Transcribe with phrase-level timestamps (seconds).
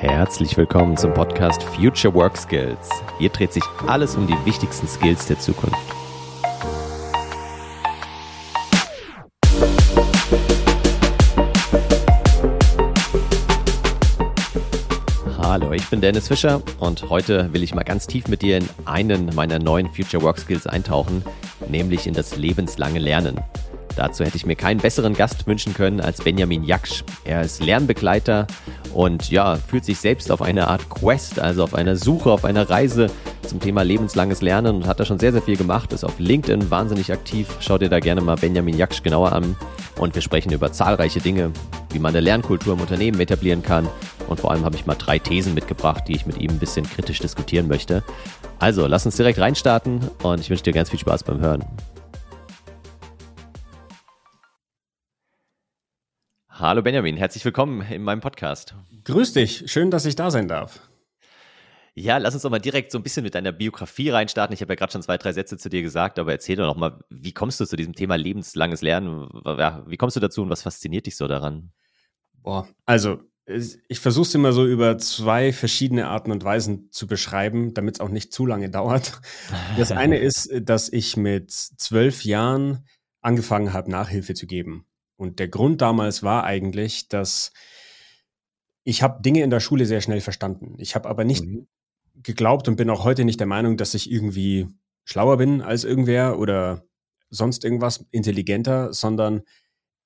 [0.00, 2.88] Herzlich willkommen zum Podcast Future Work Skills.
[3.18, 5.76] Hier dreht sich alles um die wichtigsten Skills der Zukunft.
[15.36, 18.68] Hallo, ich bin Dennis Fischer und heute will ich mal ganz tief mit dir in
[18.86, 21.22] einen meiner neuen Future Work Skills eintauchen,
[21.68, 23.38] nämlich in das lebenslange Lernen.
[24.00, 27.04] Dazu hätte ich mir keinen besseren Gast wünschen können als Benjamin Jaksch.
[27.26, 28.46] Er ist Lernbegleiter
[28.94, 32.70] und ja, fühlt sich selbst auf eine Art Quest, also auf einer Suche, auf einer
[32.70, 33.08] Reise
[33.46, 36.70] zum Thema lebenslanges Lernen und hat da schon sehr, sehr viel gemacht, ist auf LinkedIn
[36.70, 37.46] wahnsinnig aktiv.
[37.60, 39.54] Schaut dir da gerne mal Benjamin Jaksch genauer an
[39.98, 41.52] und wir sprechen über zahlreiche Dinge,
[41.92, 43.86] wie man eine Lernkultur im Unternehmen etablieren kann
[44.28, 46.88] und vor allem habe ich mal drei Thesen mitgebracht, die ich mit ihm ein bisschen
[46.88, 48.02] kritisch diskutieren möchte.
[48.60, 51.66] Also, lass uns direkt reinstarten und ich wünsche dir ganz viel Spaß beim Hören.
[56.60, 58.74] Hallo Benjamin, herzlich willkommen in meinem Podcast.
[59.04, 60.86] Grüß dich, schön, dass ich da sein darf.
[61.94, 64.52] Ja, lass uns doch mal direkt so ein bisschen mit deiner Biografie reinstarten.
[64.52, 66.76] Ich habe ja gerade schon zwei, drei Sätze zu dir gesagt, aber erzähl doch noch
[66.76, 69.26] mal, wie kommst du zu diesem Thema lebenslanges Lernen?
[69.86, 71.72] Wie kommst du dazu und was fasziniert dich so daran?
[72.42, 77.72] Boah, also ich versuche es immer so über zwei verschiedene Arten und Weisen zu beschreiben,
[77.72, 79.22] damit es auch nicht zu lange dauert.
[79.78, 82.84] Das eine ist, dass ich mit zwölf Jahren
[83.22, 84.84] angefangen habe, Nachhilfe zu geben.
[85.20, 87.52] Und der Grund damals war eigentlich, dass
[88.84, 90.76] ich habe Dinge in der Schule sehr schnell verstanden.
[90.78, 91.66] Ich habe aber nicht mhm.
[92.22, 94.66] geglaubt und bin auch heute nicht der Meinung, dass ich irgendwie
[95.04, 96.84] schlauer bin als irgendwer oder
[97.28, 99.42] sonst irgendwas intelligenter, sondern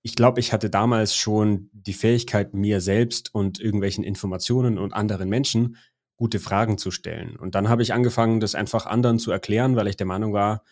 [0.02, 5.28] ich glaube, ich hatte damals schon die Fähigkeit, mir selbst und irgendwelchen Informationen und anderen
[5.28, 5.76] Menschen
[6.16, 7.36] gute Fragen zu stellen.
[7.36, 10.64] Und dann habe ich angefangen, das einfach anderen zu erklären, weil ich der Meinung war,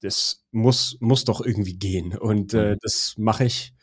[0.00, 2.16] das muss, muss doch irgendwie gehen.
[2.16, 2.78] Und äh, mhm.
[2.82, 3.74] das mache ich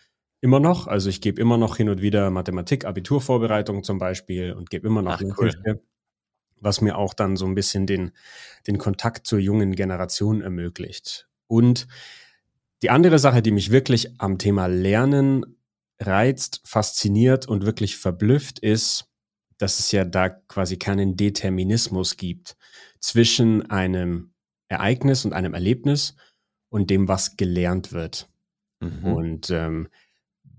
[0.41, 0.88] immer noch.
[0.88, 5.02] Also ich gebe immer noch hin und wieder Mathematik, Abiturvorbereitung zum Beispiel und gebe immer
[5.02, 5.52] noch Ach, cool.
[5.52, 5.81] Hilfe,
[6.59, 8.11] was mir auch dann so ein bisschen den,
[8.67, 11.27] den Kontakt zur jungen Generation ermöglicht.
[11.48, 11.87] Und
[12.82, 15.58] die andere Sache, die mich wirklich am Thema Lernen
[15.99, 19.09] reizt, fasziniert und wirklich verblüfft, ist,
[19.58, 22.58] dass es ja da quasi keinen Determinismus gibt
[22.99, 24.34] zwischen einem
[24.75, 26.15] Ereignis und einem Erlebnis
[26.69, 28.30] und dem, was gelernt wird.
[28.80, 29.13] Mhm.
[29.13, 29.87] Und ähm,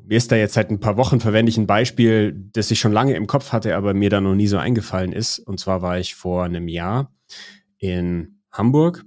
[0.03, 2.93] mir ist da jetzt seit ein paar Wochen verwende ich ein Beispiel, das ich schon
[2.93, 5.39] lange im Kopf hatte, aber mir da noch nie so eingefallen ist.
[5.41, 7.13] Und zwar war ich vor einem Jahr
[7.79, 9.05] in Hamburg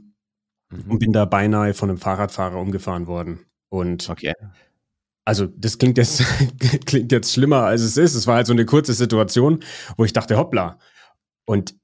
[0.69, 0.91] mhm.
[0.91, 3.45] und bin da beinahe von einem Fahrradfahrer umgefahren worden.
[3.69, 4.33] Und okay.
[5.23, 6.23] also das klingt jetzt,
[6.85, 8.15] klingt jetzt schlimmer, als es ist.
[8.15, 9.63] Es war halt so eine kurze Situation,
[9.95, 10.79] wo ich dachte, hoppla.
[11.45, 11.75] Und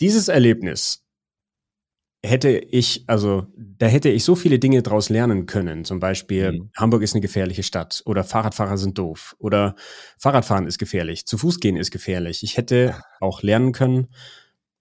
[0.00, 1.03] dieses Erlebnis
[2.24, 5.84] hätte ich, also da hätte ich so viele Dinge draus lernen können.
[5.84, 6.70] Zum Beispiel, mhm.
[6.76, 9.76] Hamburg ist eine gefährliche Stadt oder Fahrradfahrer sind doof oder
[10.18, 12.42] Fahrradfahren ist gefährlich, zu Fuß gehen ist gefährlich.
[12.42, 14.08] Ich hätte auch lernen können,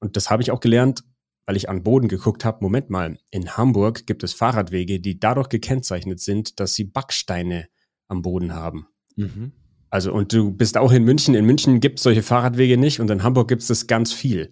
[0.04, 1.06] und das habe ich auch gelernt,
[1.46, 5.48] weil ich an Boden geguckt habe, Moment mal, in Hamburg gibt es Fahrradwege, die dadurch
[5.48, 7.70] gekennzeichnet sind, dass sie Backsteine
[8.10, 8.88] am Boden haben.
[9.16, 9.54] Mhm.
[9.90, 11.36] Also, und du bist auch in München.
[11.36, 14.52] In München gibt es solche Fahrradwege nicht und in Hamburg gibt es das ganz viel.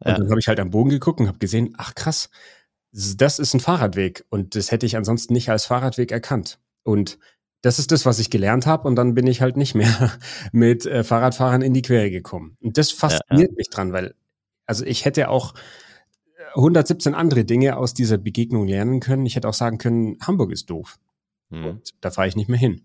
[0.00, 0.18] Und ja.
[0.18, 2.30] dann habe ich halt am Boden geguckt und habe gesehen, ach krass,
[2.92, 6.58] das ist ein Fahrradweg und das hätte ich ansonsten nicht als Fahrradweg erkannt.
[6.82, 7.18] Und
[7.62, 10.12] das ist das, was ich gelernt habe und dann bin ich halt nicht mehr
[10.52, 12.56] mit äh, Fahrradfahrern in die Quere gekommen.
[12.60, 13.56] Und das fasziniert ja, ja.
[13.56, 14.14] mich dran, weil
[14.66, 15.54] also ich hätte auch
[16.54, 19.26] 117 andere Dinge aus dieser Begegnung lernen können.
[19.26, 20.98] Ich hätte auch sagen können, Hamburg ist doof.
[21.50, 21.64] Hm.
[21.64, 22.82] Und da fahre ich nicht mehr hin.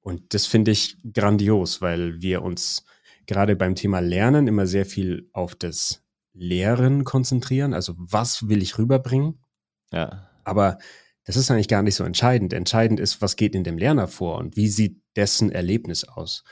[0.00, 2.84] Und das finde ich grandios, weil wir uns
[3.26, 6.02] gerade beim Thema Lernen immer sehr viel auf das
[6.38, 9.44] Lehren konzentrieren, also was will ich rüberbringen.
[9.92, 10.28] Ja.
[10.44, 10.78] Aber
[11.24, 12.52] das ist eigentlich gar nicht so entscheidend.
[12.52, 16.44] Entscheidend ist, was geht in dem Lerner vor und wie sieht dessen Erlebnis aus.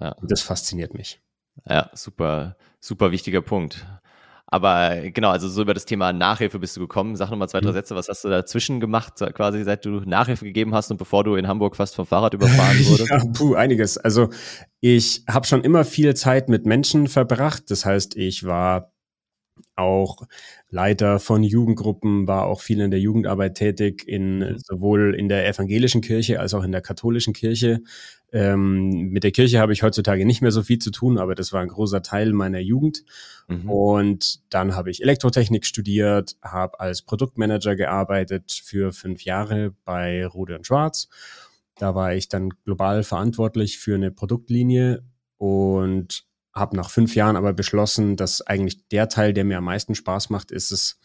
[0.00, 0.12] Ja.
[0.12, 1.20] Und das fasziniert mich.
[1.68, 3.86] Ja, super, super wichtiger Punkt.
[4.46, 7.16] Aber genau, also so über das Thema Nachhilfe bist du gekommen.
[7.16, 7.74] Sag nochmal zwei, drei mhm.
[7.74, 7.94] Sätze.
[7.94, 11.48] Was hast du dazwischen gemacht, quasi seit du Nachhilfe gegeben hast und bevor du in
[11.48, 13.10] Hamburg fast vom Fahrrad überfahren wurdest?
[13.10, 13.96] ja, puh, einiges.
[13.96, 14.28] Also
[14.80, 17.70] ich habe schon immer viel Zeit mit Menschen verbracht.
[17.70, 18.92] Das heißt, ich war
[19.76, 20.26] auch
[20.70, 24.58] Leiter von Jugendgruppen, war auch viel in der Jugendarbeit tätig, in, mhm.
[24.58, 27.80] sowohl in der evangelischen Kirche als auch in der katholischen Kirche.
[28.32, 31.52] Ähm, mit der Kirche habe ich heutzutage nicht mehr so viel zu tun, aber das
[31.52, 33.04] war ein großer Teil meiner Jugend.
[33.48, 33.70] Mhm.
[33.70, 40.56] Und dann habe ich Elektrotechnik studiert, habe als Produktmanager gearbeitet für fünf Jahre bei Rode
[40.56, 41.08] und Schwarz.
[41.76, 45.02] Da war ich dann global verantwortlich für eine Produktlinie
[45.36, 49.94] und habe nach fünf Jahren aber beschlossen, dass eigentlich der Teil, der mir am meisten
[49.94, 50.98] Spaß macht, ist es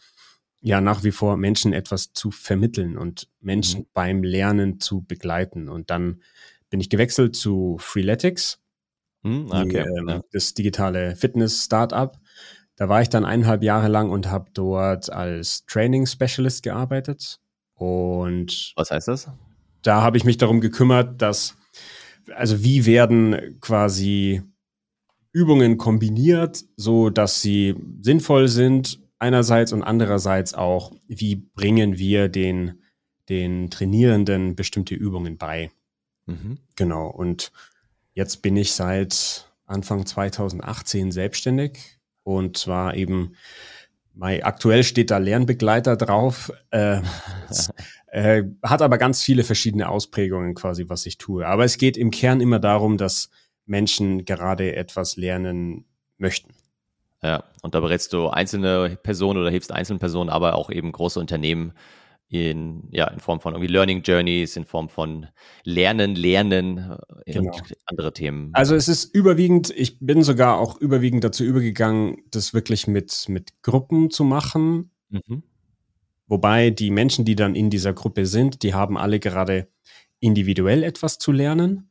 [0.60, 3.86] ja nach wie vor Menschen etwas zu vermitteln und Menschen mhm.
[3.94, 5.68] beim Lernen zu begleiten.
[5.68, 6.22] Und dann
[6.70, 8.60] bin ich gewechselt zu Freeletics
[9.22, 10.20] hm, okay, die, ähm, ja.
[10.32, 12.18] das digitale Fitness-Startup.
[12.76, 17.40] Da war ich dann eineinhalb Jahre lang und habe dort als Training Specialist gearbeitet.
[17.74, 19.28] Und was heißt das?
[19.82, 21.56] Da habe ich mich darum gekümmert, dass,
[22.34, 24.42] also wie werden quasi
[25.32, 32.82] Übungen kombiniert, so dass sie sinnvoll sind einerseits und andererseits auch, wie bringen wir den,
[33.28, 35.70] den Trainierenden bestimmte Übungen bei.
[36.26, 36.58] Mhm.
[36.76, 37.08] Genau.
[37.08, 37.52] Und
[38.14, 43.34] jetzt bin ich seit Anfang 2018 selbstständig und zwar eben,
[44.14, 47.00] mein, aktuell steht da Lernbegleiter drauf, äh,
[48.08, 51.46] äh, hat aber ganz viele verschiedene Ausprägungen quasi, was ich tue.
[51.46, 53.30] Aber es geht im Kern immer darum, dass
[53.68, 55.84] Menschen gerade etwas lernen
[56.16, 56.52] möchten.
[57.22, 61.18] Ja, und da berätst du einzelne Personen oder hilfst einzelnen Personen, aber auch eben große
[61.18, 61.72] Unternehmen
[62.28, 65.26] in, ja, in Form von irgendwie Learning Journeys, in Form von
[65.64, 67.52] Lernen, Lernen äh, genau.
[67.52, 68.50] und andere Themen.
[68.52, 73.62] Also es ist überwiegend, ich bin sogar auch überwiegend dazu übergegangen, das wirklich mit, mit
[73.62, 74.90] Gruppen zu machen.
[75.08, 75.42] Mhm.
[76.26, 79.68] Wobei die Menschen, die dann in dieser Gruppe sind, die haben alle gerade
[80.20, 81.87] individuell etwas zu lernen.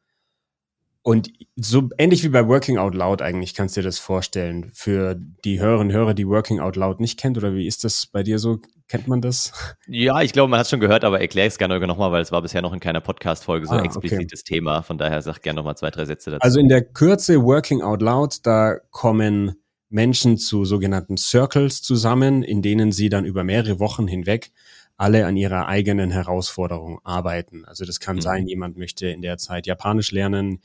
[1.08, 4.72] Und so ähnlich wie bei Working Out Loud eigentlich kannst du dir das vorstellen.
[4.74, 8.08] Für die Hörerinnen und Hörer, die Working Out Loud nicht kennt, oder wie ist das
[8.08, 8.60] bei dir so?
[8.90, 9.54] Kennt man das?
[9.88, 12.34] Ja, ich glaube, man hat es schon gehört, aber erkläre es gerne nochmal, weil es
[12.34, 14.56] war bisher noch in keiner Podcast-Folge so ah, explizites okay.
[14.56, 14.82] Thema.
[14.82, 16.42] Von daher sag gerne nochmal zwei, drei Sätze dazu.
[16.42, 19.56] Also in der Kürze Working Out Loud, da kommen
[19.90, 24.52] Menschen zu sogenannten Circles zusammen, in denen sie dann über mehrere Wochen hinweg
[24.98, 27.66] alle an ihrer eigenen Herausforderung arbeiten.
[27.66, 28.22] Also das kann mhm.
[28.22, 30.62] sein, jemand möchte in der Zeit Japanisch lernen,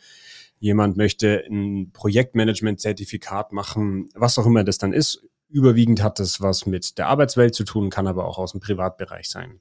[0.59, 5.25] jemand möchte ein Projektmanagement-Zertifikat machen, was auch immer das dann ist.
[5.51, 9.29] Überwiegend hat das was mit der Arbeitswelt zu tun, kann aber auch aus dem Privatbereich
[9.29, 9.61] sein.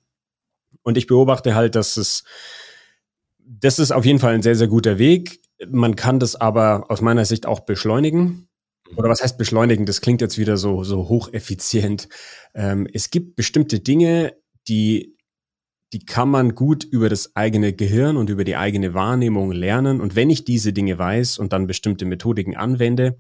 [0.84, 2.24] Und ich beobachte halt, dass es,
[3.40, 5.42] das ist auf jeden Fall ein sehr, sehr guter Weg.
[5.68, 8.48] Man kann das aber aus meiner Sicht auch beschleunigen.
[8.96, 9.86] Oder was heißt beschleunigen?
[9.86, 12.10] Das klingt jetzt wieder so, so hocheffizient.
[12.54, 14.36] Ähm, es gibt bestimmte Dinge,
[14.68, 15.18] die,
[15.94, 20.02] die kann man gut über das eigene Gehirn und über die eigene Wahrnehmung lernen.
[20.02, 23.18] Und wenn ich diese Dinge weiß und dann bestimmte Methodiken anwende,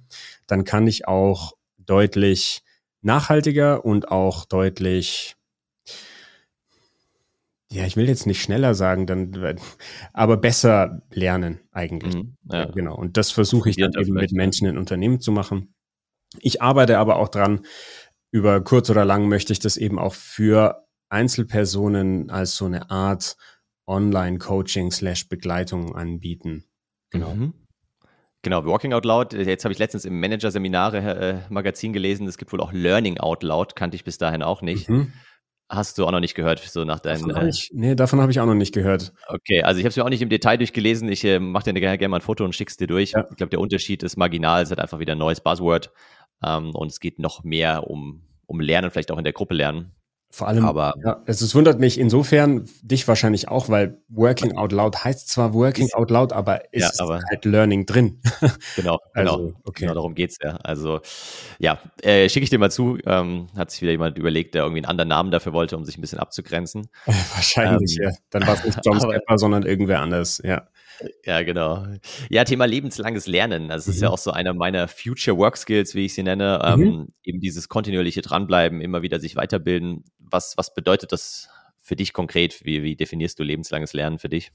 [0.47, 2.63] dann kann ich auch deutlich
[3.01, 5.35] nachhaltiger und auch deutlich,
[7.71, 9.57] ja, ich will jetzt nicht schneller sagen, dann,
[10.11, 12.15] aber besser lernen eigentlich.
[12.15, 12.65] Mhm, ja.
[12.65, 12.95] Genau.
[12.95, 15.73] Und das versuche ich dann eben mit Menschen in Unternehmen zu machen.
[16.39, 17.61] Ich arbeite aber auch dran,
[18.29, 23.37] über kurz oder lang möchte ich das eben auch für Einzelpersonen als so eine Art
[23.87, 26.65] Online-Coaching slash Begleitung anbieten.
[27.09, 27.33] Genau.
[27.33, 27.53] Mhm.
[28.41, 29.33] Genau, Walking Out Loud.
[29.33, 33.75] Jetzt habe ich letztens im Manager-Seminare-Magazin äh, gelesen, es gibt wohl auch Learning Out Loud,
[33.75, 34.89] kannte ich bis dahin auch nicht.
[34.89, 35.13] Mhm.
[35.73, 37.29] Hast du auch noch nicht gehört, so nach deinen.
[37.29, 39.13] Davon äh, nee, davon habe ich auch noch nicht gehört.
[39.27, 41.07] Okay, also ich habe es mir auch nicht im Detail durchgelesen.
[41.07, 43.11] Ich äh, mache dir gerne, gerne mal ein Foto und schick's dir durch.
[43.11, 43.25] Ja.
[43.29, 44.63] Ich glaube, der Unterschied ist marginal.
[44.63, 45.93] Es hat einfach wieder ein neues Buzzword.
[46.43, 49.93] Ähm, und es geht noch mehr um, um Lernen, vielleicht auch in der Gruppe lernen.
[50.33, 54.71] Vor allem, aber ja, es, es wundert mich insofern, dich wahrscheinlich auch, weil Working Out
[54.71, 58.21] Loud heißt zwar Working ist, Out Loud, aber ist ja, aber halt Learning drin.
[58.75, 59.81] Genau, genau, also, okay.
[59.81, 60.55] genau darum geht's ja.
[60.63, 61.01] Also
[61.59, 64.79] ja, äh, schicke ich dir mal zu, ähm, hat sich wieder jemand überlegt, der irgendwie
[64.79, 66.87] einen anderen Namen dafür wollte, um sich ein bisschen abzugrenzen.
[67.05, 68.15] Wahrscheinlich, ähm, ja.
[68.29, 70.67] Dann war es nicht John Stepper, sondern irgendwer anders, ja.
[71.25, 71.85] Ja, genau.
[72.29, 73.69] Ja, Thema lebenslanges Lernen.
[73.69, 73.93] Das mhm.
[73.93, 74.13] ist ja mhm.
[74.13, 76.61] auch so einer meiner Future Work Skills, wie ich sie nenne.
[76.75, 76.83] Mhm.
[76.83, 80.03] Ähm, eben dieses kontinuierliche Dranbleiben, immer wieder sich weiterbilden.
[80.19, 82.63] Was, was bedeutet das für dich konkret?
[82.65, 84.51] Wie, wie definierst du lebenslanges Lernen für dich?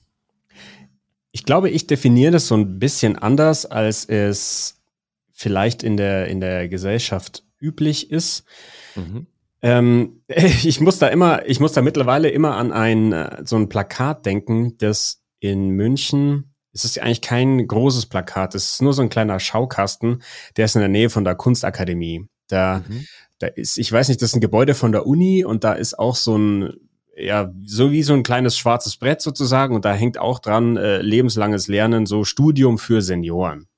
[1.32, 4.82] Ich glaube, ich definiere das so ein bisschen anders, als es
[5.32, 8.44] vielleicht in der, in der Gesellschaft üblich ist.
[8.94, 9.26] Mhm.
[9.62, 13.68] Ähm, ich muss da immer, ich muss da mittlerweile immer an ein, äh, so ein
[13.68, 16.54] Plakat denken, das in München.
[16.72, 20.22] Es ist eigentlich kein großes Plakat, es ist nur so ein kleiner Schaukasten,
[20.56, 22.26] der ist in der Nähe von der Kunstakademie.
[22.48, 23.06] Da, mhm.
[23.38, 25.98] da ist, ich weiß nicht, das ist ein Gebäude von der Uni und da ist
[25.98, 26.74] auch so ein,
[27.16, 31.00] ja, so wie so ein kleines schwarzes Brett sozusagen und da hängt auch dran äh,
[31.00, 33.68] lebenslanges Lernen, so Studium für Senioren.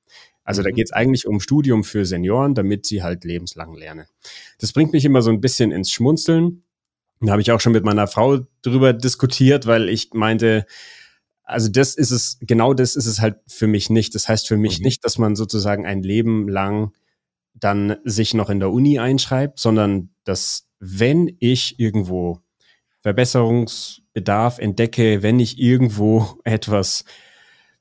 [0.42, 0.64] Also mhm.
[0.64, 4.06] da geht es eigentlich um Studium für Senioren, damit sie halt lebenslang lernen.
[4.58, 6.64] Das bringt mich immer so ein bisschen ins Schmunzeln.
[7.20, 10.66] Da habe ich auch schon mit meiner Frau drüber diskutiert, weil ich meinte,
[11.48, 14.14] also das ist es, genau das ist es halt für mich nicht.
[14.14, 14.84] Das heißt für mich mhm.
[14.84, 16.92] nicht, dass man sozusagen ein Leben lang
[17.54, 22.40] dann sich noch in der Uni einschreibt, sondern dass wenn ich irgendwo
[23.00, 27.04] Verbesserungsbedarf entdecke, wenn ich irgendwo etwas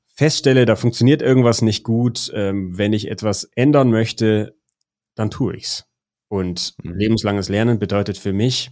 [0.08, 4.56] feststelle, da funktioniert irgendwas nicht gut, ähm, wenn ich etwas ändern möchte,
[5.14, 5.86] dann tue ich's.
[6.30, 6.96] Und mhm.
[6.96, 8.72] lebenslanges Lernen bedeutet für mich,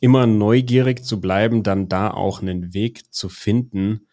[0.00, 4.08] immer neugierig zu bleiben, dann da auch einen Weg zu finden,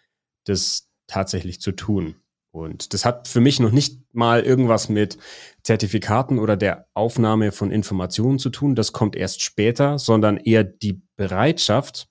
[0.49, 2.15] das tatsächlich zu tun.
[2.51, 5.17] Und das hat für mich noch nicht mal irgendwas mit
[5.63, 8.75] Zertifikaten oder der Aufnahme von Informationen zu tun.
[8.75, 12.09] Das kommt erst später, sondern eher die Bereitschaft,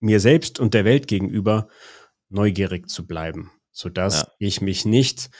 [0.00, 1.68] mir selbst und der Welt gegenüber
[2.28, 4.28] neugierig zu bleiben, sodass ja.
[4.38, 5.30] ich mich nicht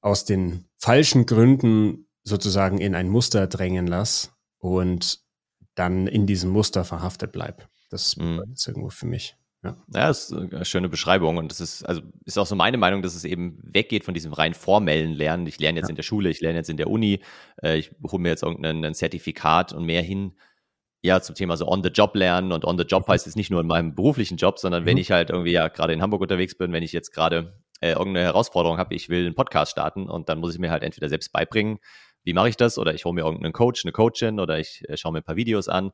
[0.00, 5.20] aus den falschen Gründen sozusagen in ein Muster drängen lasse und
[5.74, 7.64] dann in diesem Muster verhaftet bleibe.
[7.90, 8.42] Das mhm.
[8.52, 9.36] ist irgendwo für mich.
[9.64, 9.76] Ja.
[9.94, 13.00] ja, das ist eine schöne Beschreibung und das ist, also ist auch so meine Meinung,
[13.00, 15.46] dass es eben weggeht von diesem rein formellen Lernen.
[15.46, 15.90] Ich lerne jetzt ja.
[15.90, 17.20] in der Schule, ich lerne jetzt in der Uni,
[17.62, 20.34] äh, ich hole mir jetzt irgendein Zertifikat und mehr hin,
[21.02, 23.12] ja, zum Thema so on-the-job lernen und on-the-job mhm.
[23.12, 24.86] heißt es nicht nur in meinem beruflichen Job, sondern mhm.
[24.86, 27.92] wenn ich halt irgendwie ja gerade in Hamburg unterwegs bin, wenn ich jetzt gerade äh,
[27.92, 31.08] irgendeine Herausforderung habe, ich will einen Podcast starten und dann muss ich mir halt entweder
[31.08, 31.78] selbst beibringen,
[32.22, 34.96] wie mache ich das oder ich hole mir irgendeinen Coach, eine Coachin oder ich äh,
[34.98, 35.90] schaue mir ein paar Videos an.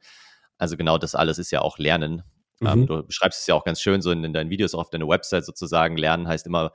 [0.58, 2.22] Also genau das alles ist ja auch Lernen
[2.60, 2.86] ähm, mhm.
[2.86, 5.44] du beschreibst es ja auch ganz schön so in, in deinen Videos auf deiner Website
[5.44, 5.96] sozusagen.
[5.96, 6.72] Lernen heißt immer,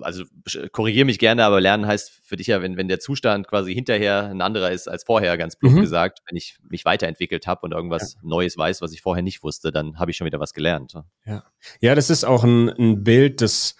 [0.00, 0.24] also
[0.72, 4.26] korrigiere mich gerne, aber Lernen heißt für dich ja, wenn, wenn der Zustand quasi hinterher
[4.26, 5.80] ein anderer ist als vorher, ganz plump mhm.
[5.80, 8.20] gesagt, wenn ich mich weiterentwickelt habe und irgendwas ja.
[8.22, 10.94] Neues weiß, was ich vorher nicht wusste, dann habe ich schon wieder was gelernt.
[11.24, 11.44] Ja,
[11.80, 13.76] ja das ist auch ein, ein Bild, das,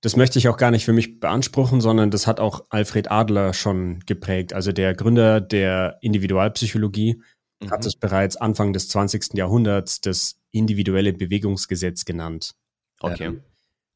[0.00, 3.52] das möchte ich auch gar nicht für mich beanspruchen, sondern das hat auch Alfred Adler
[3.52, 7.22] schon geprägt, also der Gründer der Individualpsychologie
[7.62, 7.70] mhm.
[7.70, 9.34] hat es bereits Anfang des 20.
[9.34, 12.54] Jahrhunderts das individuelle Bewegungsgesetz genannt.
[13.00, 13.26] Okay.
[13.26, 13.40] Ähm,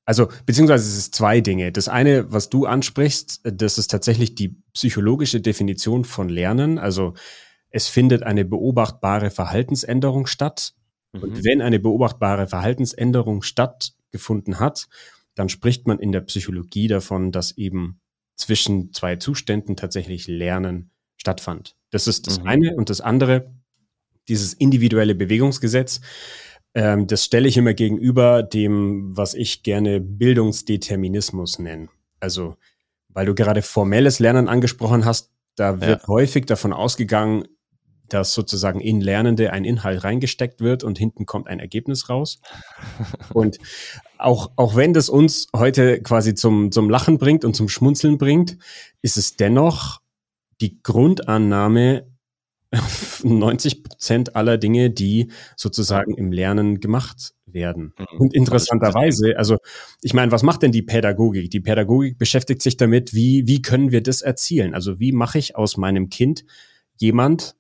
[0.06, 1.72] also, beziehungsweise es ist zwei Dinge.
[1.72, 6.78] Das eine, was du ansprichst, das ist tatsächlich die psychologische Definition von Lernen.
[6.78, 7.14] Also,
[7.70, 10.74] es findet eine beobachtbare Verhaltensänderung statt.
[11.12, 11.22] Mhm.
[11.22, 14.88] Und wenn eine beobachtbare Verhaltensänderung stattgefunden hat,
[15.34, 18.00] dann spricht man in der Psychologie davon, dass eben
[18.36, 21.76] zwischen zwei Zuständen tatsächlich Lernen stattfand.
[21.94, 22.46] Das ist das mhm.
[22.48, 22.74] eine.
[22.74, 23.54] Und das andere,
[24.28, 26.00] dieses individuelle Bewegungsgesetz,
[26.74, 31.88] ähm, das stelle ich immer gegenüber dem, was ich gerne Bildungsdeterminismus nenne.
[32.18, 32.56] Also,
[33.10, 36.08] weil du gerade formelles Lernen angesprochen hast, da wird ja.
[36.08, 37.44] häufig davon ausgegangen,
[38.08, 42.40] dass sozusagen in Lernende ein Inhalt reingesteckt wird und hinten kommt ein Ergebnis raus.
[43.32, 43.58] und
[44.18, 48.58] auch, auch wenn das uns heute quasi zum, zum Lachen bringt und zum Schmunzeln bringt,
[49.00, 50.00] ist es dennoch
[50.60, 52.06] die Grundannahme,
[53.22, 57.94] 90 Prozent aller Dinge, die sozusagen im Lernen gemacht werden.
[57.96, 58.18] Mhm.
[58.18, 59.58] Und interessanterweise, also
[60.02, 61.50] ich meine, was macht denn die Pädagogik?
[61.50, 64.74] Die Pädagogik beschäftigt sich damit, wie, wie können wir das erzielen?
[64.74, 66.44] Also wie mache ich aus meinem Kind
[66.96, 67.56] jemand,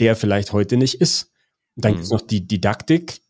[0.00, 1.30] der vielleicht heute nicht ist?
[1.76, 1.96] Dann mhm.
[1.96, 3.20] gibt es noch die Didaktik,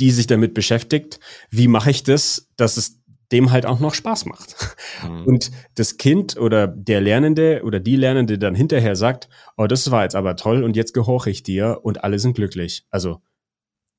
[0.00, 1.20] die sich damit beschäftigt,
[1.50, 3.01] wie mache ich das, dass es
[3.32, 4.76] dem halt auch noch Spaß macht.
[5.02, 5.24] Mhm.
[5.24, 10.02] Und das Kind oder der Lernende oder die Lernende dann hinterher sagt, oh, das war
[10.02, 12.86] jetzt aber toll und jetzt gehorche ich dir und alle sind glücklich.
[12.90, 13.22] Also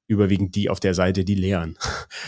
[0.08, 1.78] überwiegend die auf der Seite, die lehren.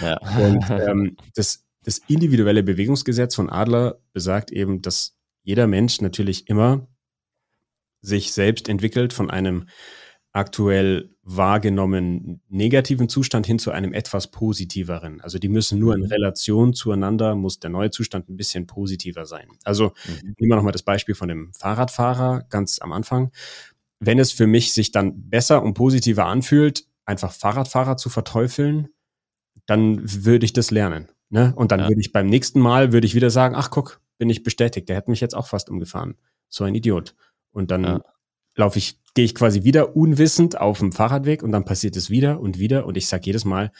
[0.01, 0.17] Ja.
[0.37, 6.87] Und ähm, das, das individuelle Bewegungsgesetz von Adler besagt eben, dass jeder Mensch natürlich immer
[8.01, 9.67] sich selbst entwickelt von einem
[10.35, 15.21] aktuell wahrgenommen negativen Zustand hin zu einem etwas positiveren.
[15.21, 16.07] Also die müssen nur in mhm.
[16.07, 19.47] Relation zueinander, muss der neue Zustand ein bisschen positiver sein.
[19.63, 20.35] Also mhm.
[20.37, 23.31] nehmen wir nochmal das Beispiel von dem Fahrradfahrer ganz am Anfang.
[24.01, 28.89] Wenn es für mich sich dann besser und positiver anfühlt, einfach Fahrradfahrer zu verteufeln,
[29.65, 31.07] dann würde ich das lernen.
[31.29, 31.53] Ne?
[31.55, 31.87] Und dann ja.
[31.87, 34.97] würde ich beim nächsten Mal, würde ich wieder sagen, ach guck, bin ich bestätigt, der
[34.97, 36.17] hat mich jetzt auch fast umgefahren.
[36.49, 37.15] So ein Idiot.
[37.51, 38.01] Und dann ja.
[38.55, 42.39] Laufe ich gehe ich quasi wieder unwissend auf dem Fahrradweg und dann passiert es wieder
[42.39, 43.71] und wieder und ich sage jedes Mal,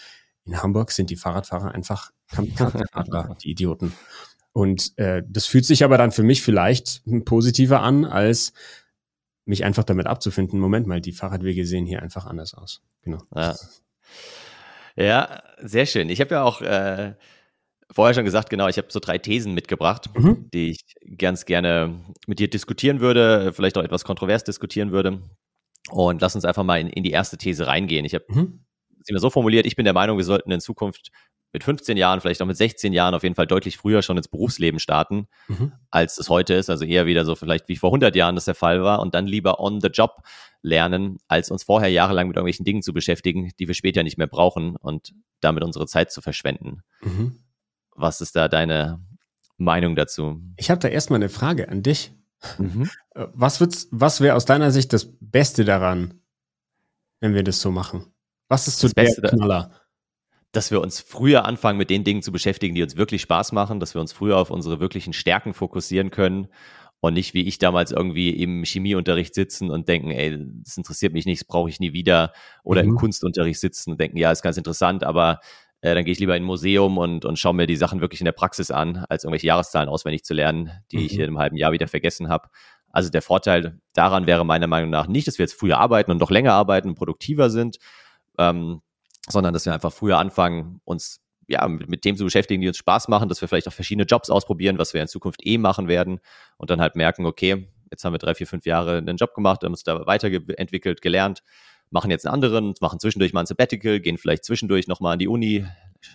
[0.45, 2.83] in Hamburg sind die Fahrradfahrer einfach Kamikaze,
[3.43, 3.93] die Idioten.
[4.53, 8.53] Und äh, das fühlt sich aber dann für mich vielleicht positiver an, als
[9.43, 10.59] mich einfach damit abzufinden.
[10.59, 12.81] Moment mal, die Fahrradwege sehen hier einfach anders aus.
[13.01, 13.21] Genau.
[13.35, 13.55] Ja,
[14.95, 16.09] ja sehr schön.
[16.09, 17.15] Ich habe ja auch äh,
[17.91, 20.49] vorher schon gesagt, genau, ich habe so drei Thesen mitgebracht, mhm.
[20.53, 25.21] die ich ganz gerne mit dir diskutieren würde, vielleicht auch etwas kontrovers diskutieren würde.
[25.91, 28.05] Und lass uns einfach mal in, in die erste These reingehen.
[28.05, 28.65] Ich habe mhm.
[29.03, 31.11] sie mir so formuliert, ich bin der Meinung, wir sollten in Zukunft
[31.53, 34.27] mit 15 Jahren, vielleicht auch mit 16 Jahren auf jeden Fall deutlich früher schon ins
[34.27, 35.71] Berufsleben starten, mhm.
[35.89, 36.69] als es heute ist.
[36.69, 39.25] Also eher wieder so vielleicht wie vor 100 Jahren das der Fall war und dann
[39.25, 40.23] lieber on the job
[40.61, 44.27] lernen, als uns vorher jahrelang mit irgendwelchen Dingen zu beschäftigen, die wir später nicht mehr
[44.27, 46.81] brauchen und damit unsere Zeit zu verschwenden.
[47.01, 47.39] Mhm.
[47.95, 49.01] Was ist da deine
[49.57, 50.41] Meinung dazu?
[50.57, 52.13] Ich habe da erstmal eine Frage an dich.
[52.57, 52.89] Mhm.
[53.15, 53.59] Äh, was,
[53.91, 56.21] was wäre aus deiner Sicht das Beste daran,
[57.19, 58.13] wenn wir das so machen?
[58.47, 59.71] Was ist das der Beste Knaller?
[60.55, 63.79] dass wir uns früher anfangen, mit den Dingen zu beschäftigen, die uns wirklich Spaß machen,
[63.79, 66.47] dass wir uns früher auf unsere wirklichen Stärken fokussieren können
[67.01, 71.25] und nicht wie ich damals irgendwie im Chemieunterricht sitzen und denken, ey, das interessiert mich
[71.25, 72.33] nicht, das brauche ich nie wieder
[72.63, 72.91] oder mhm.
[72.91, 75.39] im Kunstunterricht sitzen und denken, ja, ist ganz interessant, aber
[75.85, 78.19] äh, dann gehe ich lieber in ein Museum und, und schaue mir die Sachen wirklich
[78.19, 81.05] in der Praxis an, als irgendwelche Jahreszahlen auswendig zu lernen, die mhm.
[81.05, 82.49] ich in einem halben Jahr wieder vergessen habe.
[82.89, 86.17] Also der Vorteil daran wäre meiner Meinung nach nicht, dass wir jetzt früher arbeiten und
[86.17, 87.77] noch länger arbeiten und produktiver sind,
[88.39, 88.81] ähm,
[89.29, 92.77] sondern dass wir einfach früher anfangen, uns ja, mit, mit Themen zu beschäftigen, die uns
[92.77, 95.87] Spaß machen, dass wir vielleicht auch verschiedene Jobs ausprobieren, was wir in Zukunft eh machen
[95.87, 96.19] werden
[96.57, 99.63] und dann halt merken, okay, jetzt haben wir drei, vier, fünf Jahre einen Job gemacht,
[99.63, 101.43] haben uns da weiterentwickelt, gelernt,
[101.89, 105.27] machen jetzt einen anderen, machen zwischendurch mal ein Sabbatical, gehen vielleicht zwischendurch nochmal an die
[105.27, 105.65] Uni,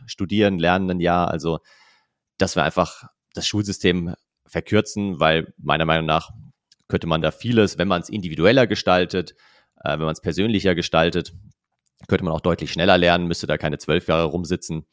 [0.07, 1.29] studieren, lernen ein Jahr.
[1.29, 1.61] Also,
[2.39, 4.15] dass wir einfach das Schulsystem
[4.47, 6.31] verkürzen, weil meiner Meinung nach
[6.89, 9.35] könnte man da vieles, wenn man es individueller gestaltet,
[9.83, 11.33] äh, wenn man es persönlicher gestaltet,
[12.09, 14.87] könnte man auch deutlich schneller lernen, müsste da keine zwölf Jahre rumsitzen.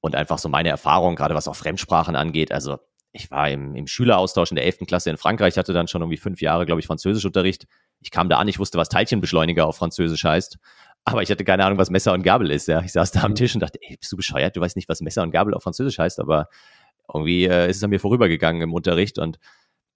[0.00, 2.78] Und einfach so meine Erfahrung, gerade was auch Fremdsprachen angeht, also
[3.12, 4.78] ich war im, im Schüleraustausch in der 11.
[4.86, 7.66] Klasse in Frankreich, hatte dann schon irgendwie fünf Jahre, glaube ich, Französischunterricht.
[8.02, 10.58] Ich kam da an, ich wusste, was Teilchenbeschleuniger auf Französisch heißt.
[11.04, 12.68] Aber ich hatte keine Ahnung, was Messer und Gabel ist.
[12.68, 12.80] Ja.
[12.82, 13.36] Ich saß da am mhm.
[13.36, 14.56] Tisch und dachte, ey, bist du bescheuert?
[14.56, 16.48] Du weißt nicht, was Messer und Gabel auf Französisch heißt, aber
[17.12, 19.18] irgendwie äh, ist es an mir vorübergegangen im Unterricht.
[19.18, 19.38] Und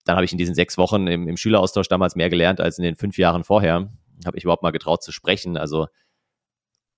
[0.04, 2.84] dann habe ich in diesen sechs Wochen im, im Schüleraustausch damals mehr gelernt als in
[2.84, 3.90] den fünf Jahren vorher.
[4.24, 5.56] Habe ich überhaupt mal getraut zu sprechen.
[5.56, 5.86] Also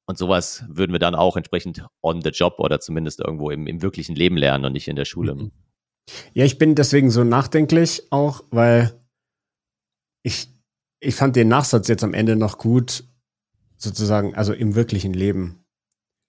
[0.09, 3.83] und sowas würden wir dann auch entsprechend on the job oder zumindest irgendwo im, im
[3.83, 5.35] wirklichen Leben lernen und nicht in der Schule.
[5.35, 5.53] Mhm.
[6.33, 8.99] Ja, ich bin deswegen so nachdenklich auch, weil
[10.23, 10.49] ich,
[11.01, 13.05] ich fand den Nachsatz jetzt am Ende noch gut,
[13.77, 15.65] sozusagen, also im wirklichen Leben.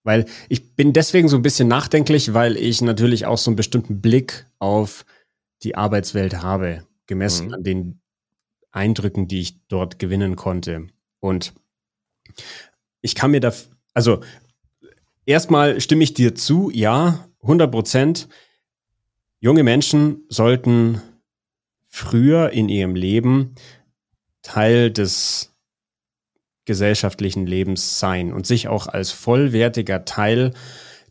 [0.04, 4.02] Weil ich bin deswegen so ein bisschen nachdenklich, weil ich natürlich auch so einen bestimmten
[4.02, 5.06] Blick auf
[5.64, 7.54] die Arbeitswelt habe, gemessen mhm.
[7.54, 8.02] an den
[8.72, 10.88] Eindrücken, die ich dort gewinnen konnte.
[11.20, 11.54] Und
[13.02, 13.52] ich kann mir da,
[13.94, 14.22] also
[15.26, 18.30] erstmal stimme ich dir zu, ja, 100 Prozent.
[19.40, 21.02] Junge Menschen sollten
[21.88, 23.56] früher in ihrem Leben
[24.50, 25.54] Teil des
[26.66, 30.56] gesellschaftlichen Lebens sein und sich auch als vollwertiger Teil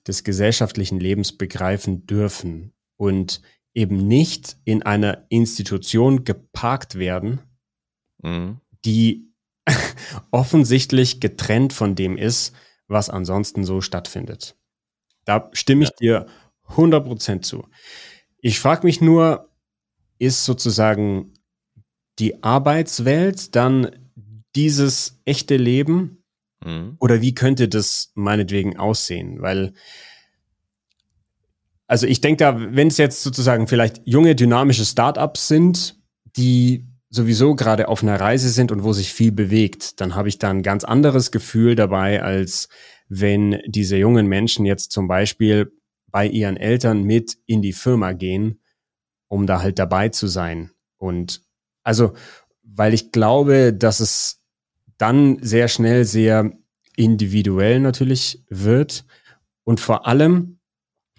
[0.08, 3.40] des gesellschaftlichen Lebens begreifen dürfen und
[3.74, 7.40] eben nicht in einer Institution geparkt werden,
[8.20, 8.60] mhm.
[8.84, 9.32] die
[10.32, 12.56] offensichtlich getrennt von dem ist,
[12.88, 14.56] was ansonsten so stattfindet.
[15.24, 16.26] Da stimme ich dir
[16.70, 17.68] 100% zu.
[18.40, 19.48] Ich frage mich nur,
[20.18, 21.34] ist sozusagen
[22.18, 23.90] die Arbeitswelt dann
[24.54, 26.24] dieses echte Leben?
[26.64, 26.96] Mhm.
[26.98, 29.40] Oder wie könnte das meinetwegen aussehen?
[29.40, 29.72] Weil,
[31.86, 35.96] also ich denke da, wenn es jetzt sozusagen vielleicht junge, dynamische Startups sind,
[36.36, 40.38] die sowieso gerade auf einer Reise sind und wo sich viel bewegt, dann habe ich
[40.38, 42.68] da ein ganz anderes Gefühl dabei, als
[43.08, 45.72] wenn diese jungen Menschen jetzt zum Beispiel
[46.10, 48.60] bei ihren Eltern mit in die Firma gehen,
[49.28, 50.70] um da halt dabei zu sein.
[50.98, 51.47] Und
[51.82, 52.14] also,
[52.62, 54.42] weil ich glaube, dass es
[54.98, 56.52] dann sehr schnell sehr
[56.96, 59.04] individuell natürlich wird
[59.68, 60.60] und vor allem,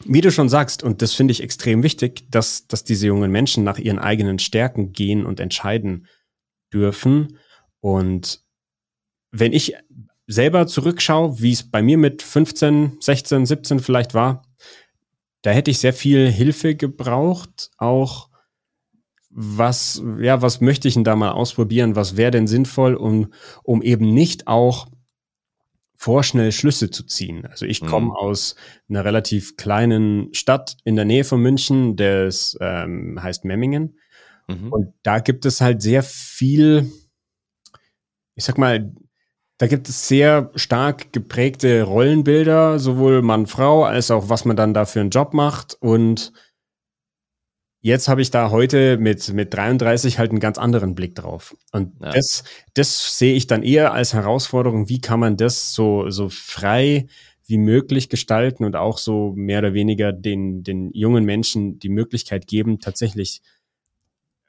[0.06, 3.63] wie du schon sagst, und das finde ich extrem wichtig, dass, dass diese jungen Menschen
[3.63, 6.08] nach ihren eigenen Stärken gehen und entscheiden
[6.74, 7.38] dürfen.
[7.80, 8.43] Und
[9.32, 9.76] wenn ich
[10.26, 14.43] selber zurückschaue, wie es bei mir mit 15, 16, 17 vielleicht war,
[15.41, 18.29] da hätte ich sehr viel Hilfe gebraucht, auch
[19.41, 21.95] was, ja, was möchte ich denn da mal ausprobieren?
[21.95, 23.32] Was wäre denn sinnvoll, um,
[23.63, 24.88] um eben nicht auch
[25.95, 27.45] vorschnell Schlüsse zu ziehen.
[27.45, 28.12] Also ich komme mhm.
[28.12, 28.56] aus
[28.89, 33.97] einer relativ kleinen Stadt in der Nähe von München, das ähm, heißt Memmingen.
[34.47, 34.71] Mhm.
[34.71, 36.89] Und da gibt es halt sehr viel,
[38.36, 38.93] ich sag mal,
[39.58, 44.73] da gibt es sehr stark geprägte Rollenbilder, sowohl Mann, Frau, als auch was man dann
[44.73, 45.78] da für einen Job macht.
[45.82, 46.32] Und
[47.82, 51.56] jetzt habe ich da heute mit, mit 33 halt einen ganz anderen Blick drauf.
[51.72, 52.12] Und ja.
[52.12, 57.08] das, das sehe ich dann eher als Herausforderung, wie kann man das so, so frei
[57.46, 62.46] wie möglich gestalten und auch so mehr oder weniger den, den jungen Menschen die Möglichkeit
[62.46, 63.42] geben, tatsächlich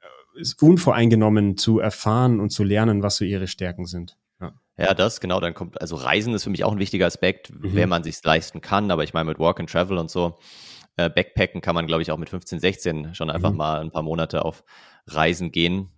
[0.01, 4.17] äh, unvoreingenommen zu erfahren und zu lernen, was so ihre Stärken sind.
[4.77, 7.75] Ja, das, genau, dann kommt, also Reisen ist für mich auch ein wichtiger Aspekt, mhm.
[7.75, 10.39] wenn man sich leisten kann, aber ich meine mit Work and Travel und so,
[11.05, 13.57] äh, Backpacken kann man, glaube ich, auch mit 15, 16 schon einfach mhm.
[13.57, 14.63] mal ein paar Monate auf
[15.07, 15.91] Reisen gehen.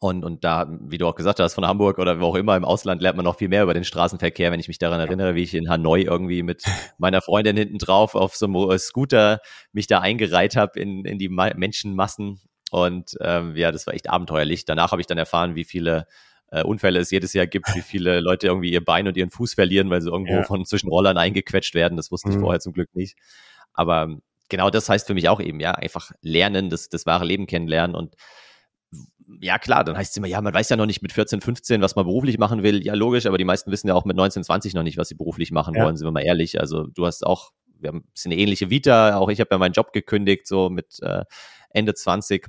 [0.00, 2.64] Und, und da, wie du auch gesagt hast, von Hamburg oder wo auch immer im
[2.64, 5.42] Ausland lernt man noch viel mehr über den Straßenverkehr, wenn ich mich daran erinnere, wie
[5.42, 6.62] ich in Hanoi irgendwie mit
[6.98, 9.40] meiner Freundin hinten drauf auf so einem Scooter
[9.72, 12.40] mich da eingereiht habe in, in die Menschenmassen.
[12.70, 14.64] Und ähm, ja, das war echt abenteuerlich.
[14.64, 16.06] Danach habe ich dann erfahren, wie viele
[16.50, 19.54] äh, Unfälle es jedes Jahr gibt, wie viele Leute irgendwie ihr Bein und ihren Fuß
[19.54, 20.42] verlieren, weil sie irgendwo ja.
[20.44, 21.96] von zwischen Rollern eingequetscht werden.
[21.96, 22.40] Das wusste ich mhm.
[22.40, 23.18] vorher zum Glück nicht.
[23.74, 24.16] Aber
[24.52, 27.96] genau das heißt für mich auch eben, ja, einfach lernen, das, das wahre Leben kennenlernen
[27.96, 28.14] und
[29.40, 31.80] ja klar, dann heißt es immer, ja, man weiß ja noch nicht mit 14, 15,
[31.80, 32.84] was man beruflich machen will.
[32.84, 35.14] Ja, logisch, aber die meisten wissen ja auch mit 19, 20 noch nicht, was sie
[35.14, 35.84] beruflich machen ja.
[35.84, 36.60] wollen, sind wir mal ehrlich.
[36.60, 39.58] Also du hast auch, wir haben ein bisschen eine ähnliche Vita, auch ich habe ja
[39.58, 41.24] meinen Job gekündigt, so mit äh,
[41.70, 42.46] Ende 20.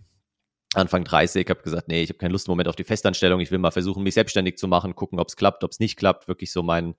[0.76, 3.52] Anfang 30, habe gesagt, nee, ich habe keine Lust im Moment auf die Festanstellung, ich
[3.52, 6.28] will mal versuchen, mich selbstständig zu machen, gucken, ob es klappt, ob es nicht klappt,
[6.28, 6.96] wirklich so mein,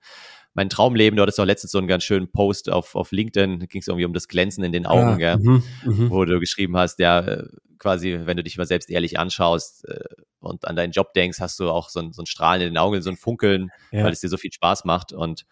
[0.53, 1.17] mein Traumleben.
[1.17, 3.87] Du hattest auch letztens so einen ganz schönen Post auf, auf LinkedIn, da ging es
[3.87, 6.09] irgendwie um das Glänzen in den Augen, ja, mh, mh.
[6.09, 7.43] wo du geschrieben hast, ja, äh,
[7.77, 9.99] quasi, wenn du dich mal selbst ehrlich anschaust äh,
[10.39, 12.77] und an deinen Job denkst, hast du auch so ein, so ein Strahlen in den
[12.77, 14.03] Augen, so ein Funkeln, ja.
[14.03, 15.13] weil es dir so viel Spaß macht.
[15.13, 15.45] Und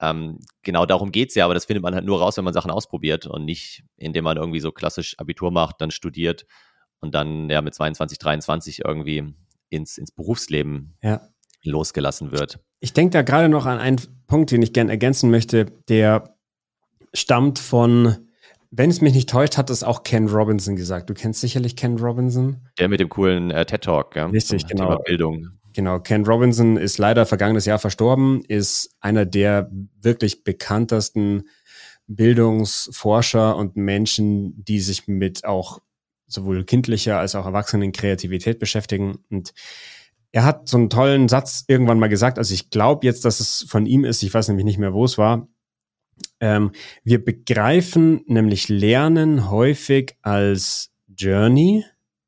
[0.00, 2.70] ähm, genau darum geht's ja, aber das findet man halt nur raus, wenn man Sachen
[2.70, 6.46] ausprobiert und nicht, indem man irgendwie so klassisch Abitur macht, dann studiert
[7.06, 9.34] und dann ja mit 22, 23 irgendwie
[9.70, 11.20] ins, ins Berufsleben ja.
[11.62, 12.60] losgelassen wird.
[12.80, 16.36] Ich denke da gerade noch an einen Punkt, den ich gerne ergänzen möchte, der
[17.14, 18.16] stammt von,
[18.70, 21.08] wenn es mich nicht täuscht, hat es auch Ken Robinson gesagt.
[21.08, 22.68] Du kennst sicherlich Ken Robinson.
[22.78, 24.26] Der mit dem coolen äh, TED Talk, ja.
[24.26, 24.84] Richtig, genau.
[24.84, 25.48] Thema Bildung.
[25.72, 31.44] Genau, Ken Robinson ist leider vergangenes Jahr verstorben, ist einer der wirklich bekanntesten
[32.06, 35.80] Bildungsforscher und Menschen, die sich mit auch
[36.26, 39.18] sowohl kindlicher als auch erwachsenen Kreativität beschäftigen.
[39.30, 39.54] Und
[40.32, 43.64] er hat so einen tollen Satz irgendwann mal gesagt, also ich glaube jetzt, dass es
[43.68, 45.48] von ihm ist, ich weiß nämlich nicht mehr, wo es war.
[46.40, 46.72] Ähm,
[47.04, 51.84] wir begreifen nämlich Lernen häufig als Journey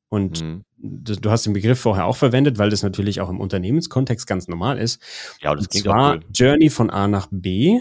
[0.09, 0.65] und mhm.
[0.79, 4.49] du, du, hast den Begriff vorher auch verwendet, weil das natürlich auch im Unternehmenskontext ganz
[4.49, 5.03] normal ist.
[5.41, 6.25] Ja, das und klingt zwar cool.
[6.33, 7.81] Journey von A nach B.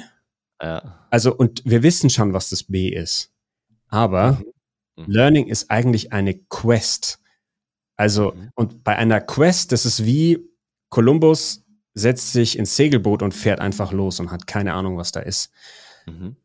[0.61, 1.05] Ja.
[1.09, 3.31] Also, und wir wissen schon, was das B ist.
[3.87, 4.45] Aber mhm.
[4.97, 5.05] Mhm.
[5.07, 7.19] Learning ist eigentlich eine Quest.
[7.95, 8.51] Also, mhm.
[8.55, 10.39] und bei einer Quest, das ist wie
[10.89, 15.19] Kolumbus setzt sich ins Segelboot und fährt einfach los und hat keine Ahnung, was da
[15.19, 15.51] ist.
[16.05, 16.35] Mhm.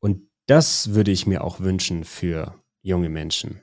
[0.00, 3.60] Und das würde ich mir auch wünschen für junge Menschen.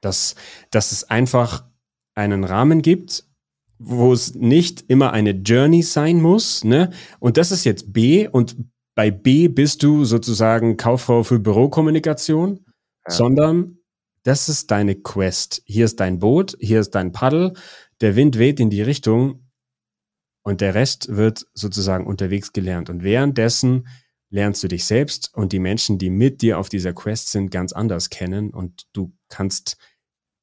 [0.00, 0.34] Dass,
[0.70, 1.64] dass es einfach
[2.14, 3.24] einen Rahmen gibt,
[3.78, 6.64] wo es nicht immer eine Journey sein muss.
[6.64, 6.90] Ne?
[7.20, 8.56] Und das ist jetzt B und
[8.94, 12.64] bei B bist du sozusagen Kauffrau für Bürokommunikation,
[13.06, 13.14] ja.
[13.14, 13.77] sondern
[14.28, 15.62] das ist deine Quest.
[15.64, 17.54] Hier ist dein Boot, hier ist dein Paddel,
[18.02, 19.48] der Wind weht in die Richtung
[20.42, 22.90] und der Rest wird sozusagen unterwegs gelernt.
[22.90, 23.88] Und währenddessen
[24.28, 27.72] lernst du dich selbst und die Menschen, die mit dir auf dieser Quest sind, ganz
[27.72, 29.78] anders kennen und du kannst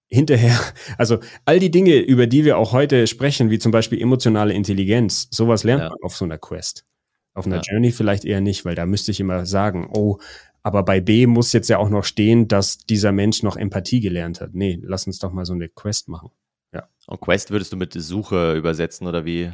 [0.07, 0.59] hinterher,
[0.97, 5.27] also all die Dinge, über die wir auch heute sprechen, wie zum Beispiel emotionale Intelligenz,
[5.29, 5.89] sowas lernt ja.
[5.89, 6.87] man auf so einer Quest.
[7.35, 7.61] Auf einer ja.
[7.63, 10.17] Journey vielleicht eher nicht, weil da müsste ich immer sagen, oh,
[10.65, 14.41] aber bei B muss jetzt ja auch noch stehen, dass dieser Mensch noch Empathie gelernt
[14.41, 14.55] hat.
[14.55, 16.31] Nee, lass uns doch mal so eine Quest machen.
[16.73, 16.89] Ja.
[17.05, 19.51] Und Quest würdest du mit Suche übersetzen oder wie?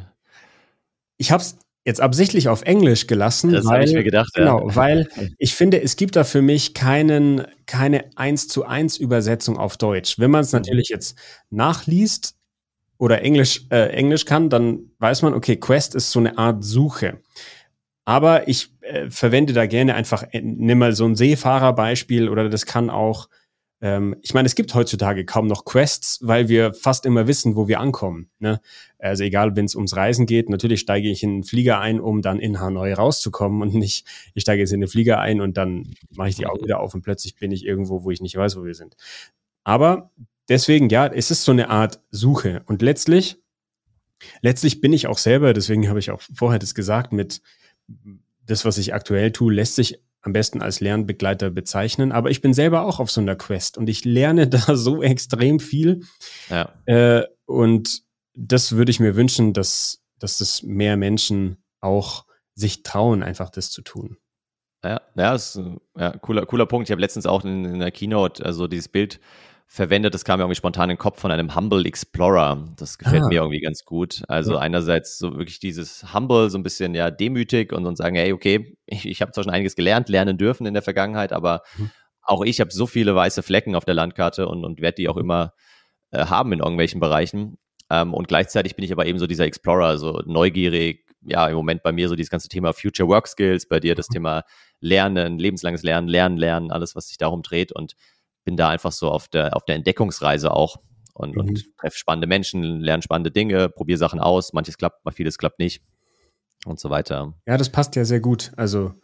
[1.18, 3.52] Ich habe es jetzt absichtlich auf Englisch gelassen.
[3.52, 4.32] Das habe ich mir gedacht.
[4.32, 4.74] Genau, ja.
[4.74, 9.76] weil ich finde, es gibt da für mich keinen, keine eins zu eins Übersetzung auf
[9.76, 10.18] Deutsch.
[10.18, 10.60] Wenn man es mhm.
[10.60, 11.18] natürlich jetzt
[11.50, 12.36] nachliest
[12.96, 17.20] oder Englisch, äh, Englisch kann, dann weiß man, okay, Quest ist so eine Art Suche.
[18.04, 22.66] Aber ich äh, verwende da gerne einfach, äh, nimm mal so ein Seefahrerbeispiel oder das
[22.66, 23.28] kann auch,
[23.80, 27.68] ähm, ich meine, es gibt heutzutage kaum noch Quests, weil wir fast immer wissen, wo
[27.68, 28.30] wir ankommen.
[28.40, 28.60] Ne?
[28.98, 32.22] Also egal, wenn es ums Reisen geht, natürlich steige ich in einen Flieger ein, um
[32.22, 35.94] dann in Hanoi rauszukommen und nicht, ich steige jetzt in den Flieger ein und dann
[36.10, 38.56] mache ich die Augen wieder auf und plötzlich bin ich irgendwo, wo ich nicht weiß,
[38.56, 38.96] wo wir sind.
[39.62, 40.10] Aber
[40.48, 43.38] deswegen, ja, es ist so eine Art Suche und letztlich,
[44.40, 47.42] letztlich bin ich auch selber, deswegen habe ich auch vorher das gesagt, mit
[48.46, 52.12] das, was ich aktuell tue, lässt sich am besten als Lernbegleiter bezeichnen.
[52.12, 55.60] Aber ich bin selber auch auf so einer Quest und ich lerne da so extrem
[55.60, 56.02] viel.
[56.48, 56.72] Ja.
[56.86, 58.02] Äh, und
[58.34, 63.70] das würde ich mir wünschen, dass, dass das mehr Menschen auch sich trauen, einfach das
[63.70, 64.16] zu tun.
[64.84, 66.88] Ja, ja, ist ein ja, cooler, cooler Punkt.
[66.88, 69.20] Ich habe letztens auch in, in der Keynote also dieses Bild
[69.72, 70.12] verwendet.
[70.12, 72.68] Das kam mir irgendwie spontan in den Kopf von einem Humble Explorer.
[72.76, 73.28] Das gefällt ah.
[73.28, 74.22] mir irgendwie ganz gut.
[74.28, 74.58] Also ja.
[74.58, 78.76] einerseits so wirklich dieses Humble, so ein bisschen ja demütig und, und sagen, hey, okay,
[78.84, 81.90] ich, ich habe zwar schon einiges gelernt, lernen dürfen in der Vergangenheit, aber mhm.
[82.20, 85.16] auch ich habe so viele weiße Flecken auf der Landkarte und, und werde die auch
[85.16, 85.54] immer
[86.10, 87.56] äh, haben in irgendwelchen Bereichen.
[87.88, 91.82] Ähm, und gleichzeitig bin ich aber eben so dieser Explorer, so neugierig, ja, im Moment
[91.82, 94.14] bei mir so dieses ganze Thema Future Work Skills, bei dir das mhm.
[94.14, 94.44] Thema
[94.80, 97.72] Lernen, lebenslanges Lernen, Lernen, Lernen, alles, was sich darum dreht.
[97.72, 97.94] Und
[98.44, 100.76] bin da einfach so auf der, auf der Entdeckungsreise auch
[101.14, 101.40] und, mhm.
[101.40, 104.52] und treffe spannende Menschen, lerne spannende Dinge, probiere Sachen aus.
[104.52, 105.82] Manches klappt, mal vieles klappt nicht
[106.64, 107.34] und so weiter.
[107.46, 108.52] Ja, das passt ja sehr gut.
[108.56, 108.94] Also,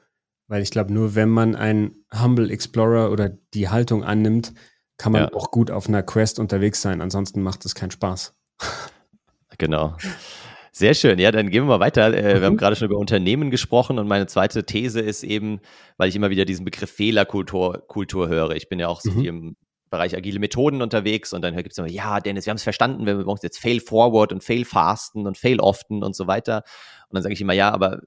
[0.46, 4.54] weil ich glaube, nur wenn man ein Humble Explorer oder die Haltung annimmt,
[4.96, 5.32] kann man ja.
[5.32, 7.00] auch gut auf einer Quest unterwegs sein.
[7.00, 8.34] Ansonsten macht es keinen Spaß.
[9.58, 9.96] Genau.
[10.78, 11.18] Sehr schön.
[11.18, 12.06] Ja, dann gehen wir mal weiter.
[12.14, 12.40] Äh, mhm.
[12.40, 12.58] Wir haben mhm.
[12.58, 15.58] gerade schon über Unternehmen gesprochen und meine zweite These ist eben,
[15.96, 18.52] weil ich immer wieder diesen Begriff Fehlerkultur Kultur höre.
[18.52, 19.14] Ich bin ja auch so mhm.
[19.16, 19.56] viel im
[19.90, 23.06] Bereich agile Methoden unterwegs und dann gibt es immer, ja, Dennis, wir haben es verstanden,
[23.06, 26.58] wir brauchen jetzt Fail Forward und Fail Fasten und Fail Often und so weiter.
[27.08, 28.02] Und dann sage ich immer, ja, aber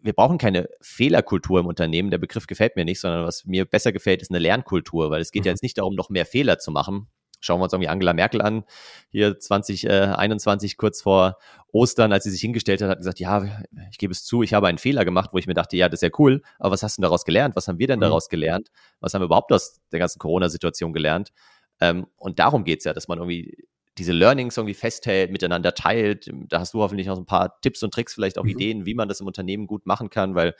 [0.00, 2.12] wir brauchen keine Fehlerkultur im Unternehmen.
[2.12, 5.32] Der Begriff gefällt mir nicht, sondern was mir besser gefällt, ist eine Lernkultur, weil es
[5.32, 5.46] geht mhm.
[5.46, 7.08] ja jetzt nicht darum, noch mehr Fehler zu machen.
[7.44, 8.64] Schauen wir uns irgendwie Angela Merkel an,
[9.10, 11.36] hier 2021, äh, kurz vor
[11.72, 13.44] Ostern, als sie sich hingestellt hat, hat gesagt, ja,
[13.90, 15.98] ich gebe es zu, ich habe einen Fehler gemacht, wo ich mir dachte, ja, das
[15.98, 17.56] ist ja cool, aber was hast du daraus gelernt?
[17.56, 18.04] Was haben wir denn mhm.
[18.04, 18.70] daraus gelernt?
[19.00, 21.32] Was haben wir überhaupt aus der ganzen Corona-Situation gelernt?
[21.80, 23.66] Ähm, und darum geht's ja, dass man irgendwie
[23.98, 26.30] diese Learnings irgendwie festhält, miteinander teilt.
[26.48, 28.50] Da hast du hoffentlich noch ein paar Tipps und Tricks, vielleicht auch mhm.
[28.50, 30.54] Ideen, wie man das im Unternehmen gut machen kann, weil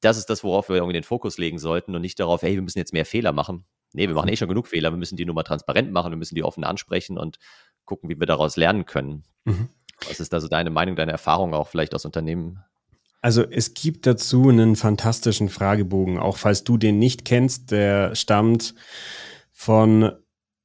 [0.00, 2.62] das ist das, worauf wir irgendwie den Fokus legen sollten und nicht darauf, hey, wir
[2.62, 3.64] müssen jetzt mehr Fehler machen.
[3.94, 6.16] Nee, wir machen eh schon genug Fehler, wir müssen die nur mal transparent machen, wir
[6.16, 7.38] müssen die offen ansprechen und
[7.84, 9.24] gucken, wie wir daraus lernen können.
[9.44, 9.68] Mhm.
[10.08, 12.62] Was ist da so deine Meinung, deine Erfahrung auch vielleicht aus Unternehmen?
[13.20, 18.74] Also es gibt dazu einen fantastischen Fragebogen, auch falls du den nicht kennst, der stammt
[19.52, 20.12] von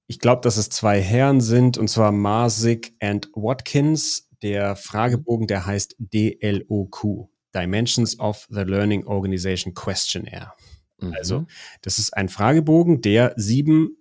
[0.09, 4.29] ich glaube, dass es zwei Herren sind, und zwar Marsig and Watkins.
[4.41, 10.53] Der Fragebogen, der heißt DLOQ, Dimensions of the Learning Organization Questionnaire.
[10.99, 11.13] Mhm.
[11.13, 11.45] Also,
[11.81, 13.97] das ist ein Fragebogen, der sieben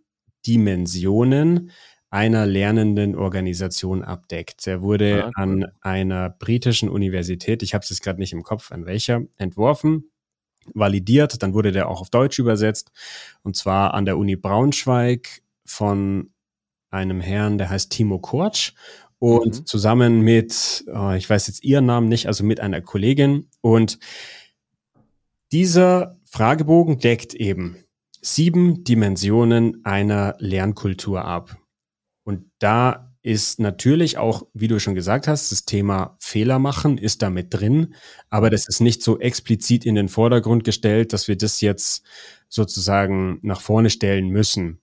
[0.46, 1.70] Dimensionen
[2.10, 4.64] einer lernenden Organisation abdeckt.
[4.66, 5.32] Der wurde ah, cool.
[5.34, 10.10] an einer britischen Universität, ich habe es jetzt gerade nicht im Kopf, an welcher, entworfen,
[10.72, 12.90] validiert, dann wurde der auch auf Deutsch übersetzt,
[13.42, 16.30] und zwar an der Uni Braunschweig von
[16.90, 18.72] einem Herrn, der heißt Timo Kortsch
[19.18, 19.66] und mhm.
[19.66, 23.48] zusammen mit, oh, ich weiß jetzt ihren Namen nicht, also mit einer Kollegin.
[23.60, 23.98] Und
[25.52, 27.78] dieser Fragebogen deckt eben
[28.20, 31.56] sieben Dimensionen einer Lernkultur ab.
[32.24, 37.22] Und da ist natürlich auch, wie du schon gesagt hast, das Thema Fehler machen ist
[37.22, 37.94] damit drin,
[38.28, 42.04] aber das ist nicht so explizit in den Vordergrund gestellt, dass wir das jetzt
[42.50, 44.82] sozusagen nach vorne stellen müssen.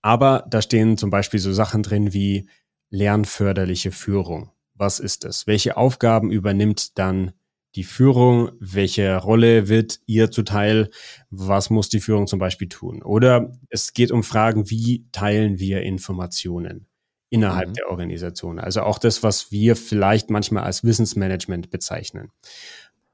[0.00, 2.48] Aber da stehen zum Beispiel so Sachen drin wie
[2.90, 4.52] lernförderliche Führung.
[4.74, 5.48] Was ist es?
[5.48, 7.32] Welche Aufgaben übernimmt dann
[7.74, 8.50] die Führung?
[8.60, 10.90] Welche Rolle wird ihr zuteil?
[11.30, 13.02] Was muss die Führung zum Beispiel tun?
[13.02, 16.86] Oder es geht um Fragen, wie teilen wir Informationen
[17.30, 17.74] innerhalb mhm.
[17.74, 18.58] der Organisation?
[18.58, 22.30] Also auch das, was wir vielleicht manchmal als Wissensmanagement bezeichnen.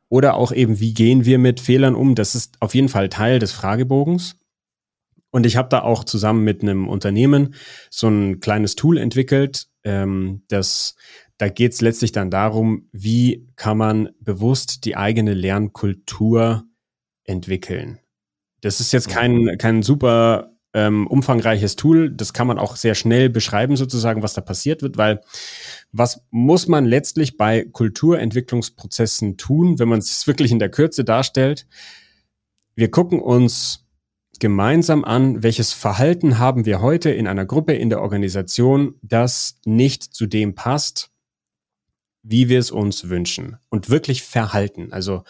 [0.08, 2.14] Oder auch eben, wie gehen wir mit Fehlern um?
[2.14, 4.36] Das ist auf jeden Fall Teil des Fragebogens.
[5.30, 7.56] Und ich habe da auch zusammen mit einem Unternehmen
[7.90, 10.94] so ein kleines Tool entwickelt, ähm, das
[11.38, 16.64] da geht es letztlich dann darum, wie kann man bewusst die eigene Lernkultur
[17.24, 17.98] entwickeln.
[18.60, 22.10] Das ist jetzt kein, kein super ähm, umfangreiches Tool.
[22.10, 25.20] Das kann man auch sehr schnell beschreiben, sozusagen, was da passiert wird, weil
[25.92, 31.66] was muss man letztlich bei Kulturentwicklungsprozessen tun, wenn man es wirklich in der Kürze darstellt?
[32.74, 33.86] Wir gucken uns
[34.40, 40.02] gemeinsam an, welches Verhalten haben wir heute in einer Gruppe in der Organisation, das nicht
[40.02, 41.13] zu dem passt,
[42.24, 44.92] wie wir es uns wünschen und wirklich verhalten.
[44.92, 45.22] Also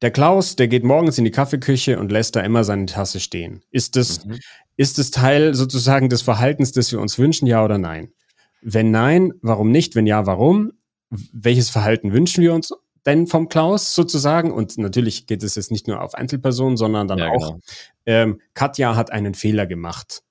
[0.00, 3.64] der Klaus, der geht morgens in die Kaffeeküche und lässt da immer seine Tasse stehen.
[3.70, 4.38] Ist es, mhm.
[4.76, 8.12] ist es Teil sozusagen des Verhaltens, das wir uns wünschen, ja oder nein?
[8.60, 9.96] Wenn nein, warum nicht?
[9.96, 10.72] Wenn ja, warum?
[11.10, 12.72] Welches Verhalten wünschen wir uns?
[13.08, 14.52] denn vom Klaus sozusagen.
[14.52, 17.60] Und natürlich geht es jetzt nicht nur auf Einzelpersonen, sondern dann ja, auch, genau.
[18.04, 20.22] ähm, Katja hat einen Fehler gemacht.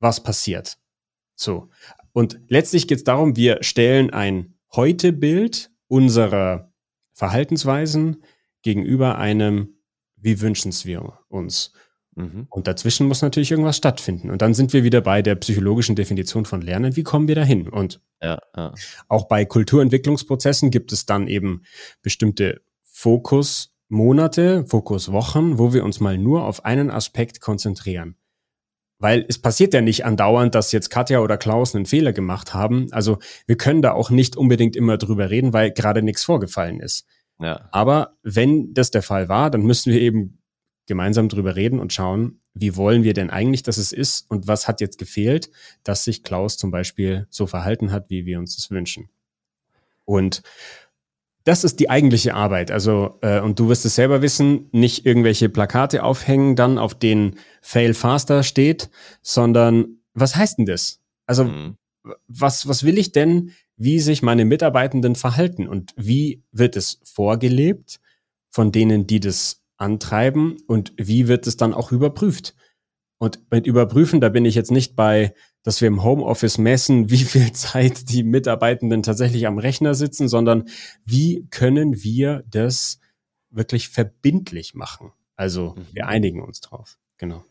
[0.00, 0.76] Was passiert?
[1.34, 1.70] So.
[2.12, 6.72] Und letztlich geht es darum, wir stellen ein Heute-Bild unserer
[7.14, 8.22] Verhaltensweisen
[8.62, 9.78] gegenüber einem,
[10.16, 11.72] wie wünschen es wir uns?
[12.14, 12.46] Mhm.
[12.50, 14.30] Und dazwischen muss natürlich irgendwas stattfinden.
[14.30, 16.96] Und dann sind wir wieder bei der psychologischen Definition von Lernen.
[16.96, 17.68] Wie kommen wir dahin?
[17.68, 18.74] Und ja, ja.
[19.08, 21.62] auch bei Kulturentwicklungsprozessen gibt es dann eben
[22.02, 28.16] bestimmte Fokusmonate, Fokuswochen, wo wir uns mal nur auf einen Aspekt konzentrieren.
[28.98, 32.86] Weil es passiert ja nicht andauernd, dass jetzt Katja oder Klaus einen Fehler gemacht haben.
[32.92, 37.06] Also wir können da auch nicht unbedingt immer drüber reden, weil gerade nichts vorgefallen ist.
[37.38, 37.68] Ja.
[37.72, 40.38] Aber wenn das der Fall war, dann müssen wir eben
[40.86, 44.68] gemeinsam drüber reden und schauen, wie wollen wir denn eigentlich, dass es ist und was
[44.68, 45.50] hat jetzt gefehlt,
[45.82, 49.10] dass sich Klaus zum Beispiel so verhalten hat, wie wir uns das wünschen.
[50.04, 50.42] Und
[51.46, 52.72] das ist die eigentliche Arbeit.
[52.72, 57.36] Also, äh, und du wirst es selber wissen, nicht irgendwelche Plakate aufhängen, dann auf denen
[57.62, 58.90] Fail Faster steht,
[59.22, 61.00] sondern was heißt denn das?
[61.24, 61.76] Also, mhm.
[62.26, 68.00] was, was will ich denn, wie sich meine Mitarbeitenden verhalten und wie wird es vorgelebt
[68.50, 72.56] von denen, die das antreiben und wie wird es dann auch überprüft?
[73.18, 75.32] Und mit Überprüfen, da bin ich jetzt nicht bei,
[75.66, 80.68] dass wir im Homeoffice messen, wie viel Zeit die Mitarbeitenden tatsächlich am Rechner sitzen, sondern
[81.04, 83.00] wie können wir das
[83.50, 85.12] wirklich verbindlich machen?
[85.34, 86.08] Also wir mhm.
[86.08, 86.98] einigen uns drauf.
[87.18, 87.44] Genau.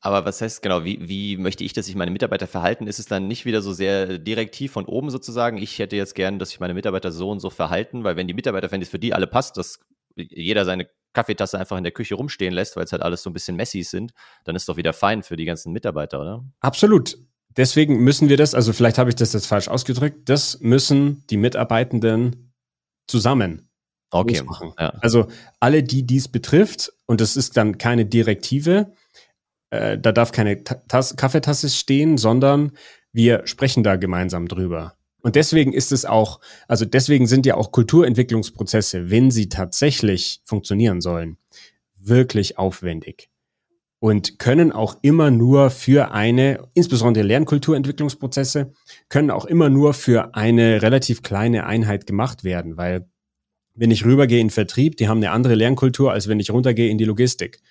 [0.00, 2.86] Aber was heißt genau, wie, wie möchte ich, dass sich meine Mitarbeiter verhalten?
[2.86, 5.58] Ist es dann nicht wieder so sehr direktiv von oben sozusagen?
[5.58, 8.34] Ich hätte jetzt gern, dass sich meine Mitarbeiter so und so verhalten, weil wenn die
[8.34, 9.80] Mitarbeiter, wenn es für die alle passt, dass
[10.16, 13.34] jeder seine Kaffeetasse einfach in der Küche rumstehen lässt, weil es halt alles so ein
[13.34, 14.12] bisschen messy sind,
[14.44, 16.44] dann ist doch wieder fein für die ganzen Mitarbeiter, oder?
[16.60, 17.18] Absolut.
[17.56, 21.36] Deswegen müssen wir das, also vielleicht habe ich das jetzt falsch ausgedrückt, das müssen die
[21.36, 22.52] Mitarbeitenden
[23.06, 23.68] zusammen
[24.10, 24.42] okay.
[24.42, 24.72] machen.
[24.78, 24.90] Ja.
[25.00, 25.28] Also
[25.60, 28.92] alle, die dies betrifft, und das ist dann keine Direktive,
[29.70, 32.72] äh, da darf keine Tasse, Kaffeetasse stehen, sondern
[33.12, 34.96] wir sprechen da gemeinsam drüber.
[35.22, 41.00] Und deswegen ist es auch, also deswegen sind ja auch Kulturentwicklungsprozesse, wenn sie tatsächlich funktionieren
[41.00, 41.38] sollen,
[41.96, 43.30] wirklich aufwendig
[44.04, 48.74] und können auch immer nur für eine, insbesondere Lernkulturentwicklungsprozesse,
[49.08, 53.08] können auch immer nur für eine relativ kleine Einheit gemacht werden, weil
[53.74, 56.98] wenn ich rübergehe in Vertrieb, die haben eine andere Lernkultur, als wenn ich runtergehe in
[56.98, 57.62] die Logistik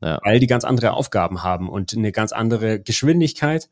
[0.00, 0.20] ja.
[0.22, 3.68] weil die ganz andere Aufgaben haben und eine ganz andere Geschwindigkeit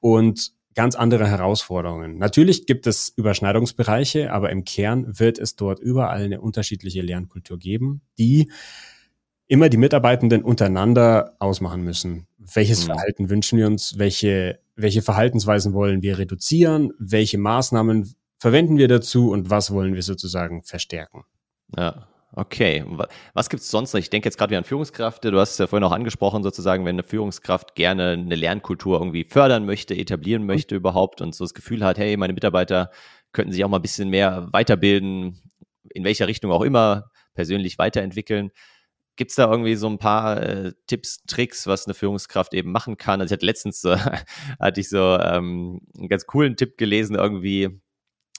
[0.00, 2.18] und ganz andere Herausforderungen.
[2.18, 8.00] Natürlich gibt es Überschneidungsbereiche, aber im Kern wird es dort überall eine unterschiedliche Lernkultur geben,
[8.18, 8.50] die
[9.50, 12.28] immer die Mitarbeitenden untereinander ausmachen müssen.
[12.38, 12.92] Welches mhm.
[12.92, 13.98] Verhalten wünschen wir uns?
[13.98, 16.92] Welche, welche Verhaltensweisen wollen wir reduzieren?
[17.00, 21.24] Welche Maßnahmen verwenden wir dazu und was wollen wir sozusagen verstärken?
[21.76, 22.84] Ja, Okay,
[23.34, 23.98] was gibt es sonst noch?
[23.98, 25.32] Ich denke jetzt gerade wieder an Führungskräfte.
[25.32, 29.24] Du hast es ja vorhin auch angesprochen, sozusagen, wenn eine Führungskraft gerne eine Lernkultur irgendwie
[29.24, 32.92] fördern möchte, etablieren möchte überhaupt und so das Gefühl hat, hey, meine Mitarbeiter
[33.32, 35.40] könnten sich auch mal ein bisschen mehr weiterbilden,
[35.92, 38.52] in welcher Richtung auch immer, persönlich weiterentwickeln.
[39.16, 42.96] Gibt es da irgendwie so ein paar äh, Tipps, Tricks, was eine Führungskraft eben machen
[42.96, 43.20] kann?
[43.20, 43.96] Also ich hatte letztens äh,
[44.60, 47.80] hatte ich so ähm, einen ganz coolen Tipp gelesen, irgendwie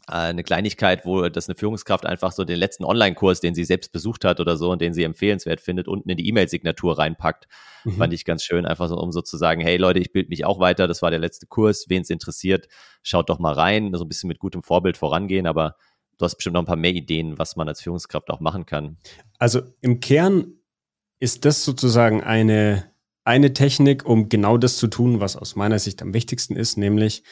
[0.07, 3.91] äh, eine Kleinigkeit, wo das eine Führungskraft einfach so den letzten Online-Kurs, den sie selbst
[3.91, 7.47] besucht hat oder so und den sie empfehlenswert findet, unten in die E-Mail-Signatur reinpackt.
[7.85, 7.93] Mhm.
[7.93, 10.45] Fand ich ganz schön, einfach so, um so zu sagen, hey Leute, ich bilde mich
[10.45, 12.67] auch weiter, das war der letzte Kurs, wen es interessiert,
[13.03, 15.75] schaut doch mal rein, so ein bisschen mit gutem Vorbild vorangehen, aber
[16.17, 18.97] du hast bestimmt noch ein paar mehr Ideen, was man als Führungskraft auch machen kann.
[19.39, 20.60] Also im Kern
[21.21, 22.91] ist das sozusagen eine,
[23.23, 27.23] eine Technik, um genau das zu tun, was aus meiner Sicht am wichtigsten ist, nämlich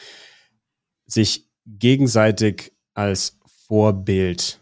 [1.06, 4.60] sich gegenseitig als Vorbild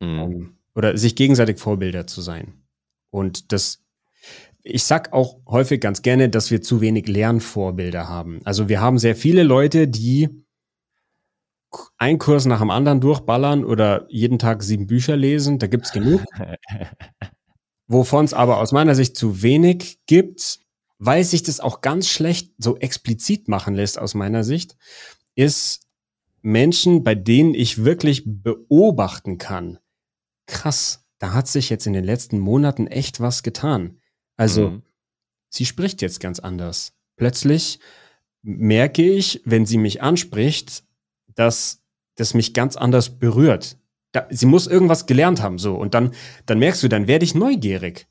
[0.00, 0.18] mhm.
[0.20, 2.62] um, oder sich gegenseitig Vorbilder zu sein.
[3.10, 3.84] Und das,
[4.62, 8.40] ich sag auch häufig ganz gerne, dass wir zu wenig Lernvorbilder haben.
[8.44, 10.28] Also wir haben sehr viele Leute, die
[11.98, 15.58] einen Kurs nach dem anderen durchballern oder jeden Tag sieben Bücher lesen.
[15.58, 16.22] Da gibt's genug.
[17.88, 20.60] Wovon es aber aus meiner Sicht zu wenig gibt,
[20.98, 24.76] weil sich das auch ganz schlecht so explizit machen lässt aus meiner Sicht,
[25.34, 25.86] ist
[26.42, 29.78] Menschen, bei denen ich wirklich beobachten kann,
[30.46, 34.00] krass, da hat sich jetzt in den letzten Monaten echt was getan.
[34.36, 34.82] Also, mhm.
[35.48, 36.92] sie spricht jetzt ganz anders.
[37.16, 37.80] Plötzlich
[38.42, 40.84] merke ich, wenn sie mich anspricht,
[41.34, 41.82] dass
[42.14, 43.76] das mich ganz anders berührt.
[44.16, 45.74] Da, sie muss irgendwas gelernt haben, so.
[45.74, 46.12] Und dann,
[46.46, 48.06] dann merkst du, dann werde ich neugierig.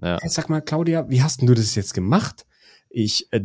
[0.00, 0.18] Ja.
[0.20, 2.46] Hey, sag mal, Claudia, wie hast denn du das jetzt gemacht?
[2.88, 3.40] Ich, äh,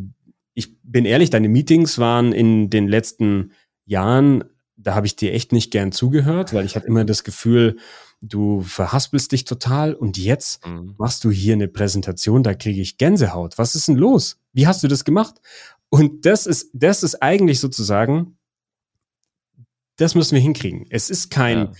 [0.53, 3.53] ich bin ehrlich, deine Meetings waren in den letzten
[3.85, 4.43] Jahren,
[4.75, 7.77] da habe ich dir echt nicht gern zugehört, weil ich hatte immer das Gefühl,
[8.21, 10.93] du verhaspelst dich total und jetzt mhm.
[10.99, 13.57] machst du hier eine Präsentation, da kriege ich Gänsehaut.
[13.57, 14.37] Was ist denn los?
[14.51, 15.41] Wie hast du das gemacht?
[15.89, 18.37] Und das ist, das ist eigentlich sozusagen,
[19.97, 20.85] das müssen wir hinkriegen.
[20.89, 21.71] Es ist kein, ja.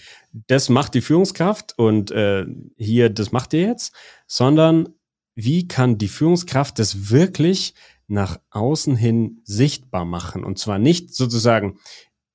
[0.47, 2.45] das macht die Führungskraft und äh,
[2.77, 3.93] hier, das macht ihr jetzt,
[4.27, 4.89] sondern
[5.35, 7.73] wie kann die Führungskraft das wirklich
[8.07, 10.43] nach außen hin sichtbar machen.
[10.43, 11.79] Und zwar nicht sozusagen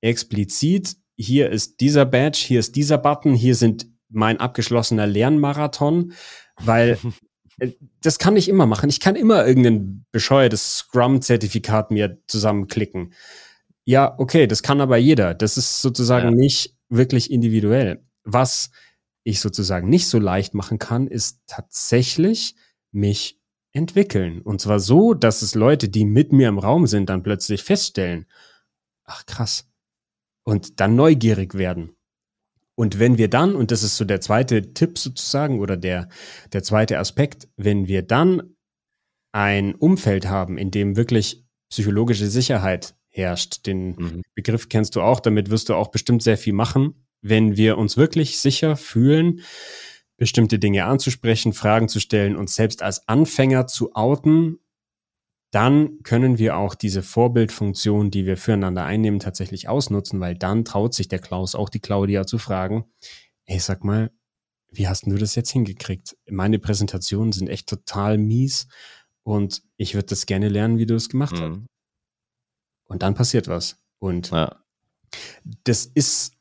[0.00, 6.12] explizit, hier ist dieser Badge, hier ist dieser Button, hier sind mein abgeschlossener Lernmarathon,
[6.56, 6.98] weil
[7.58, 8.88] äh, das kann ich immer machen.
[8.88, 13.12] Ich kann immer irgendein bescheuertes Scrum-Zertifikat mir zusammenklicken.
[13.88, 15.32] Ja, okay, das kann aber jeder.
[15.32, 16.34] Das ist sozusagen ja.
[16.34, 18.04] nicht wirklich individuell.
[18.22, 18.70] Was
[19.24, 22.54] ich sozusagen nicht so leicht machen kann, ist tatsächlich
[22.92, 23.40] mich
[23.72, 24.42] entwickeln.
[24.42, 28.26] Und zwar so, dass es Leute, die mit mir im Raum sind, dann plötzlich feststellen,
[29.04, 29.70] ach krass,
[30.44, 31.96] und dann neugierig werden.
[32.74, 36.10] Und wenn wir dann, und das ist so der zweite Tipp sozusagen oder der,
[36.52, 38.54] der zweite Aspekt, wenn wir dann
[39.32, 44.22] ein Umfeld haben, in dem wirklich psychologische Sicherheit herrscht, den mhm.
[44.34, 47.96] Begriff kennst du auch, damit wirst du auch bestimmt sehr viel machen, wenn wir uns
[47.96, 49.40] wirklich sicher fühlen,
[50.16, 54.58] bestimmte Dinge anzusprechen, Fragen zu stellen, uns selbst als Anfänger zu outen,
[55.50, 60.92] dann können wir auch diese Vorbildfunktion, die wir füreinander einnehmen, tatsächlich ausnutzen, weil dann traut
[60.92, 62.84] sich der Klaus auch die Claudia zu fragen,
[63.44, 64.10] hey, sag mal,
[64.70, 66.16] wie hast du das jetzt hingekriegt?
[66.28, 68.68] Meine Präsentationen sind echt total mies
[69.22, 71.40] und ich würde das gerne lernen, wie du es gemacht mhm.
[71.40, 71.60] hast.
[72.88, 73.76] Und dann passiert was.
[73.98, 74.56] Und ja.
[75.64, 76.32] das ist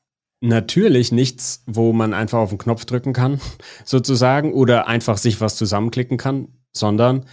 [0.42, 3.40] natürlich nichts, wo man einfach auf den Knopf drücken kann,
[3.86, 7.26] sozusagen, oder einfach sich was zusammenklicken kann, sondern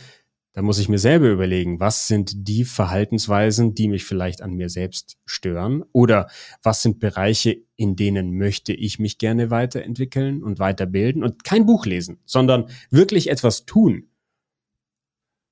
[0.54, 4.68] da muss ich mir selber überlegen, was sind die Verhaltensweisen, die mich vielleicht an mir
[4.68, 5.82] selbst stören?
[5.90, 6.28] Oder
[6.62, 11.24] was sind Bereiche, in denen möchte ich mich gerne weiterentwickeln und weiterbilden?
[11.24, 14.10] Und kein Buch lesen, sondern wirklich etwas tun.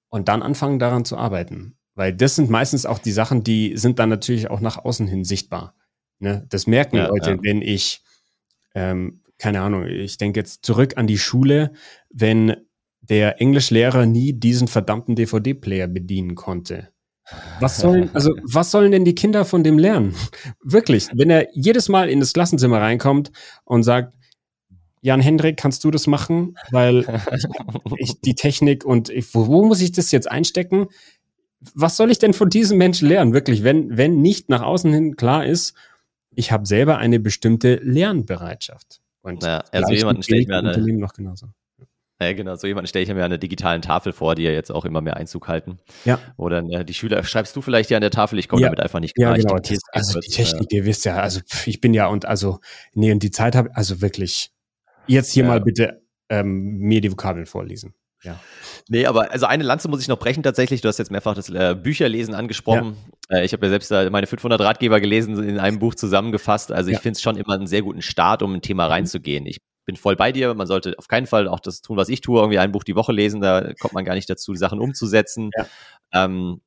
[0.08, 1.76] Und dann anfangen daran zu arbeiten.
[1.94, 5.24] Weil das sind meistens auch die Sachen, die sind dann natürlich auch nach außen hin
[5.24, 5.74] sichtbar.
[6.18, 6.46] Ne?
[6.48, 7.38] Das merken ja, Leute, ja.
[7.42, 8.02] wenn ich,
[8.74, 11.72] ähm, keine Ahnung, ich denke jetzt zurück an die Schule,
[12.10, 12.56] wenn
[13.00, 16.88] der Englischlehrer nie diesen verdammten DVD-Player bedienen konnte.
[17.60, 20.14] Was sollen, also, was sollen denn die Kinder von dem lernen?
[20.62, 23.32] Wirklich, wenn er jedes Mal in das Klassenzimmer reinkommt
[23.64, 24.14] und sagt,
[25.04, 26.56] Jan Hendrik, kannst du das machen?
[26.70, 27.04] Weil
[27.96, 30.86] ich, die Technik und ich, wo, wo, muss ich das jetzt einstecken?
[31.74, 33.32] Was soll ich denn von diesem Menschen lernen?
[33.32, 35.74] Wirklich, wenn, wenn nicht nach außen hin klar ist,
[36.34, 39.00] ich habe selber eine bestimmte Lernbereitschaft.
[39.22, 41.48] Und ja, also jemanden stelle ich mir eine, noch genauso.
[42.20, 44.70] Ja, genau, so jemanden stelle ich mir an der digitalen Tafel vor, die ja jetzt
[44.70, 45.78] auch immer mehr Einzug halten.
[46.04, 46.20] Ja.
[46.36, 48.68] Oder äh, die Schüler, schreibst du vielleicht ja an der Tafel, ich komme ja.
[48.68, 49.36] damit einfach nicht klar.
[49.36, 49.58] Ja, genau.
[49.58, 52.60] Das, also die Technik, ihr wisst ja, also ich bin ja und also,
[52.94, 54.50] nee, und die Zeit habe, also wirklich,
[55.06, 55.48] jetzt hier ja.
[55.48, 57.94] mal bitte ähm, mir die Vokabeln vorlesen.
[58.22, 58.38] Ja.
[58.88, 60.80] Nee, aber also eine Lanze muss ich noch brechen tatsächlich.
[60.80, 62.96] Du hast jetzt mehrfach das äh, Bücherlesen angesprochen.
[63.30, 63.38] Ja.
[63.38, 66.72] Äh, ich habe ja selbst äh, meine 500 Ratgeber gelesen, in einem Buch zusammengefasst.
[66.72, 67.00] Also ich ja.
[67.00, 68.92] finde es schon immer einen sehr guten Start, um ein Thema mhm.
[68.92, 69.46] reinzugehen.
[69.46, 70.54] Ich bin voll bei dir.
[70.54, 72.94] Man sollte auf keinen Fall auch das tun, was ich tue, irgendwie ein Buch die
[72.94, 73.40] Woche lesen.
[73.40, 75.50] Da kommt man gar nicht dazu, Sachen umzusetzen.
[75.56, 75.66] Ja.
[76.12, 76.60] Ähm,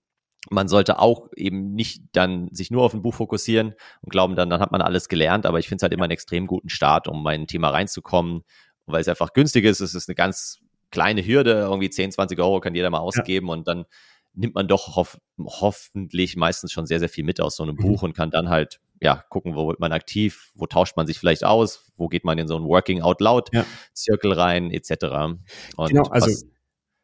[0.50, 4.50] man sollte auch eben nicht dann sich nur auf ein Buch fokussieren und glauben, dann,
[4.50, 5.46] dann hat man alles gelernt.
[5.46, 8.44] Aber ich finde es halt immer einen extrem guten Start, um mein Thema reinzukommen,
[8.86, 9.80] weil es einfach günstig ist.
[9.80, 10.60] Es ist eine ganz
[10.96, 13.54] kleine Hürde, irgendwie 10, 20 Euro kann jeder mal ausgeben ja.
[13.54, 13.86] und dann
[14.34, 17.82] nimmt man doch hoff hoffentlich meistens schon sehr, sehr viel mit aus so einem mhm.
[17.82, 21.20] Buch und kann dann halt ja, gucken, wo wird man aktiv, wo tauscht man sich
[21.20, 23.50] vielleicht aus, wo geht man in so ein Working Out Loud
[23.94, 25.36] Zirkel rein, etc.
[25.76, 26.32] Und genau, also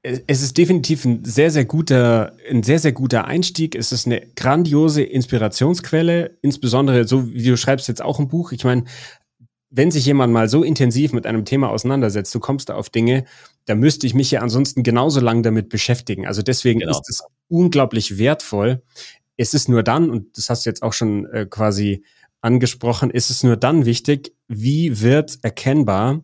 [0.04, 3.76] es ist definitiv ein sehr, sehr guter, ein sehr, sehr guter Einstieg.
[3.76, 8.52] Es ist eine grandiose Inspirationsquelle, insbesondere so wie du schreibst jetzt auch ein Buch.
[8.52, 8.86] Ich meine,
[9.70, 13.26] wenn sich jemand mal so intensiv mit einem Thema auseinandersetzt, du kommst da auf Dinge,
[13.66, 16.28] da müsste ich mich ja ansonsten genauso lang damit beschäftigen.
[16.28, 16.91] Also deswegen genau.
[16.91, 18.82] ist es unglaublich wertvoll.
[19.38, 22.03] Es ist nur dann, und das hast du jetzt auch schon äh, quasi
[22.41, 26.24] angesprochen, ist es nur dann wichtig, wie wird erkennbar,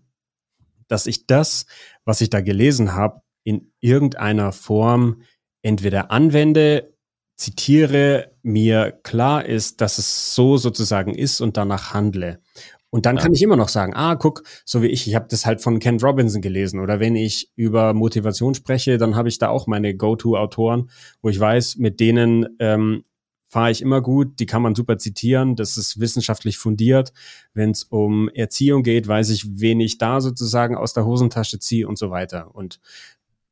[0.88, 1.66] dass ich das,
[2.06, 5.22] was ich da gelesen habe, in irgendeiner Form
[5.62, 6.94] entweder anwende,
[7.36, 12.42] zitiere, mir klar ist, dass es so sozusagen ist und danach handle.
[12.90, 13.22] Und dann ja.
[13.22, 15.80] kann ich immer noch sagen, ah, guck, so wie ich, ich habe das halt von
[15.80, 16.80] Ken Robinson gelesen.
[16.80, 20.90] Oder wenn ich über Motivation spreche, dann habe ich da auch meine Go-To-Autoren,
[21.22, 23.04] wo ich weiß, mit denen ähm,
[23.50, 27.14] fahre ich immer gut, die kann man super zitieren, das ist wissenschaftlich fundiert.
[27.54, 31.88] Wenn es um Erziehung geht, weiß ich, wen ich da sozusagen aus der Hosentasche ziehe
[31.88, 32.54] und so weiter.
[32.54, 32.80] Und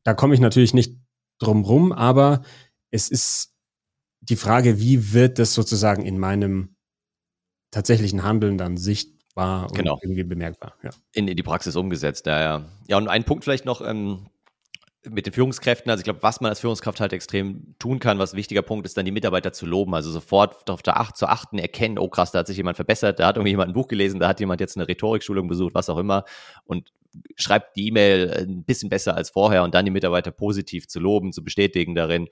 [0.03, 0.95] da komme ich natürlich nicht
[1.39, 2.43] drum rum, aber
[2.91, 3.53] es ist
[4.21, 6.75] die Frage, wie wird das sozusagen in meinem
[7.71, 9.14] tatsächlichen Handeln dann sichtbar?
[9.35, 9.99] War und genau.
[10.01, 10.75] irgendwie bemerkbar.
[10.83, 10.89] Ja.
[11.13, 12.65] In, in, die Praxis umgesetzt, ja, ja.
[12.87, 14.27] Ja, und ein Punkt vielleicht noch ähm,
[15.09, 15.89] mit den Führungskräften.
[15.89, 18.85] Also ich glaube, was man als Führungskraft halt extrem tun kann, was ein wichtiger Punkt
[18.85, 19.93] ist, dann die Mitarbeiter zu loben.
[19.93, 23.27] Also sofort darauf Acht, zu achten, erkennen, oh krass, da hat sich jemand verbessert, da
[23.27, 25.97] hat irgendwie jemand ein Buch gelesen, da hat jemand jetzt eine Rhetorikschulung besucht, was auch
[25.97, 26.25] immer.
[26.65, 26.91] Und
[27.35, 31.31] schreibt die E-Mail ein bisschen besser als vorher und dann die Mitarbeiter positiv zu loben,
[31.31, 32.27] zu bestätigen darin,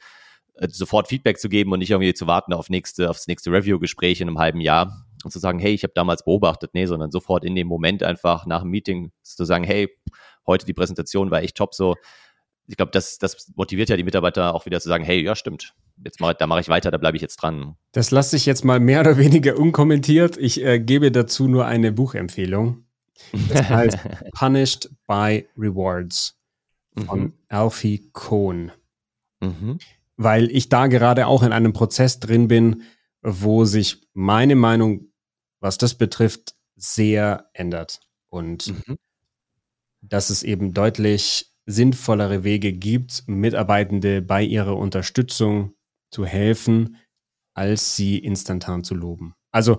[0.56, 4.22] äh, sofort Feedback zu geben und nicht irgendwie zu warten auf nächste, aufs nächste Review-Gespräch
[4.22, 7.44] in einem halben Jahr und zu sagen, hey, ich habe damals beobachtet, nee, sondern sofort
[7.44, 9.90] in dem Moment einfach nach dem Meeting zu sagen, hey,
[10.46, 11.96] heute die Präsentation war echt top so.
[12.68, 15.74] Ich glaube, das, das motiviert ja die Mitarbeiter auch wieder zu sagen, hey, ja, stimmt.
[16.04, 17.76] Jetzt mach, da mache ich weiter, da bleibe ich jetzt dran.
[17.92, 20.38] Das lasse ich jetzt mal mehr oder weniger unkommentiert.
[20.38, 22.86] Ich äh, gebe dazu nur eine Buchempfehlung.
[23.50, 24.00] Das heißt
[24.34, 26.38] Punished by Rewards
[27.06, 27.34] von mhm.
[27.50, 28.72] Alfie Cohn.
[29.42, 29.80] Mhm.
[30.16, 32.84] Weil ich da gerade auch in einem Prozess drin bin,
[33.22, 35.13] wo sich meine Meinung
[35.64, 38.02] was das betrifft, sehr ändert.
[38.30, 38.98] Und mhm.
[40.02, 45.74] dass es eben deutlich sinnvollere Wege gibt, Mitarbeitende bei ihrer Unterstützung
[46.12, 46.98] zu helfen,
[47.54, 49.36] als sie instantan zu loben.
[49.52, 49.78] Also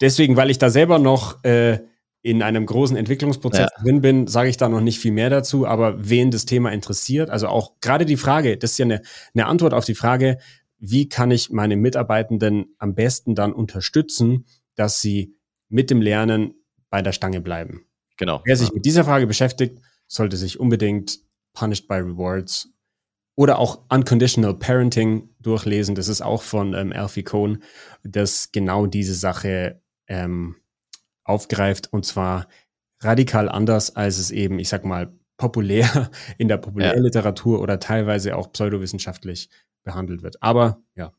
[0.00, 1.80] deswegen, weil ich da selber noch äh,
[2.22, 3.82] in einem großen Entwicklungsprozess ja.
[3.82, 5.66] drin bin, sage ich da noch nicht viel mehr dazu.
[5.66, 9.02] Aber wen das Thema interessiert, also auch gerade die Frage, das ist ja eine,
[9.34, 10.38] eine Antwort auf die Frage,
[10.78, 14.44] wie kann ich meine Mitarbeitenden am besten dann unterstützen,
[14.76, 15.36] dass sie
[15.68, 16.54] mit dem Lernen
[16.90, 17.86] bei der Stange bleiben.
[18.16, 18.40] Genau.
[18.44, 21.18] Wer sich mit dieser Frage beschäftigt, sollte sich unbedingt
[21.52, 22.70] Punished by Rewards
[23.34, 25.94] oder auch Unconditional Parenting durchlesen.
[25.94, 27.62] Das ist auch von ähm, Alfie Cohn,
[28.02, 30.56] das genau diese Sache ähm,
[31.24, 32.48] aufgreift und zwar
[33.00, 37.62] radikal anders, als es eben, ich sag mal, populär in der Populärliteratur ja.
[37.62, 39.50] oder teilweise auch pseudowissenschaftlich
[39.82, 40.42] behandelt wird.
[40.42, 41.12] Aber ja,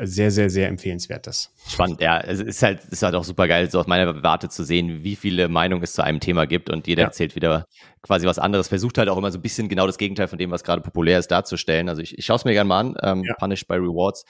[0.00, 1.52] sehr, sehr, sehr empfehlenswert das.
[1.68, 2.20] Spannend, ja.
[2.20, 5.16] Es ist halt, ist halt auch super geil, so aus meiner Warte zu sehen, wie
[5.16, 7.08] viele Meinungen es zu einem Thema gibt und jeder ja.
[7.08, 7.66] erzählt wieder
[8.02, 8.68] quasi was anderes.
[8.68, 11.18] Versucht halt auch immer so ein bisschen genau das Gegenteil von dem, was gerade populär
[11.18, 11.88] ist, darzustellen.
[11.88, 13.34] Also ich, ich schaue es mir gerne mal an, ähm, ja.
[13.34, 14.24] Punished by Rewards.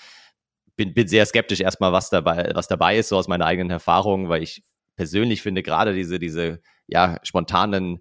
[0.77, 4.29] Bin, bin sehr skeptisch erstmal, was dabei, was dabei ist, so aus meiner eigenen Erfahrung,
[4.29, 4.63] weil ich
[4.97, 8.01] persönlich finde gerade diese, diese, ja, spontanen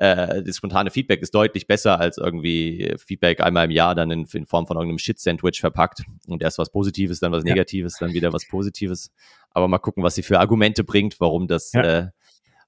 [0.00, 4.26] äh, das spontane Feedback ist deutlich besser als irgendwie Feedback einmal im Jahr dann in,
[4.32, 8.06] in Form von irgendeinem Shit-Sandwich verpackt und erst was Positives, dann was Negatives, ja.
[8.06, 9.10] dann wieder was Positives.
[9.50, 11.82] Aber mal gucken, was sie für Argumente bringt, warum das ja.
[11.82, 12.06] äh,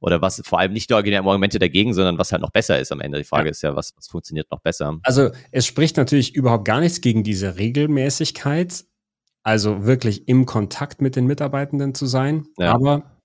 [0.00, 2.90] oder was vor allem nicht die originären Argumente dagegen, sondern was halt noch besser ist
[2.90, 3.18] am Ende.
[3.18, 3.50] Die Frage ja.
[3.52, 4.98] ist ja, was, was funktioniert noch besser?
[5.04, 8.86] Also es spricht natürlich überhaupt gar nichts gegen diese Regelmäßigkeit,
[9.44, 12.46] also wirklich im Kontakt mit den Mitarbeitenden zu sein.
[12.58, 12.74] Ja.
[12.74, 13.19] Aber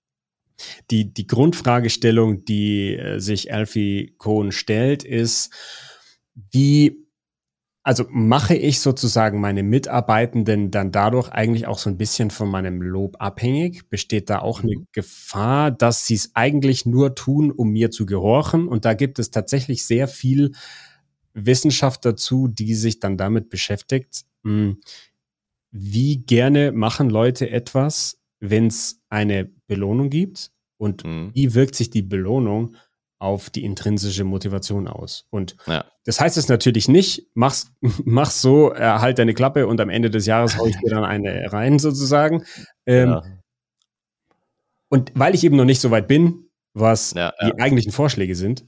[0.92, 5.54] die, die Grundfragestellung, die äh, sich Alfie Cohn stellt, ist,
[6.52, 7.06] wie,
[7.84, 12.82] also mache ich sozusagen meine Mitarbeitenden dann dadurch eigentlich auch so ein bisschen von meinem
[12.82, 13.90] Lob abhängig?
[13.90, 14.88] Besteht da auch eine mhm.
[14.92, 18.68] Gefahr, dass sie es eigentlich nur tun, um mir zu gehorchen?
[18.68, 20.52] Und da gibt es tatsächlich sehr viel
[21.34, 24.24] Wissenschaft dazu, die sich dann damit beschäftigt.
[24.44, 24.80] Hm,
[25.72, 31.32] wie gerne machen Leute etwas, wenn es eine Belohnung gibt und mhm.
[31.34, 32.76] wie wirkt sich die Belohnung
[33.20, 35.26] auf die intrinsische Motivation aus.
[35.30, 35.86] Und ja.
[36.04, 37.72] das heißt es natürlich nicht, mach's,
[38.04, 41.06] mach's so, äh, halt deine Klappe und am Ende des Jahres hau ich dir dann
[41.06, 42.44] eine rein sozusagen.
[42.86, 43.24] Ähm, ja.
[44.90, 48.66] Und weil ich eben noch nicht so weit bin, was ja, die eigentlichen Vorschläge sind,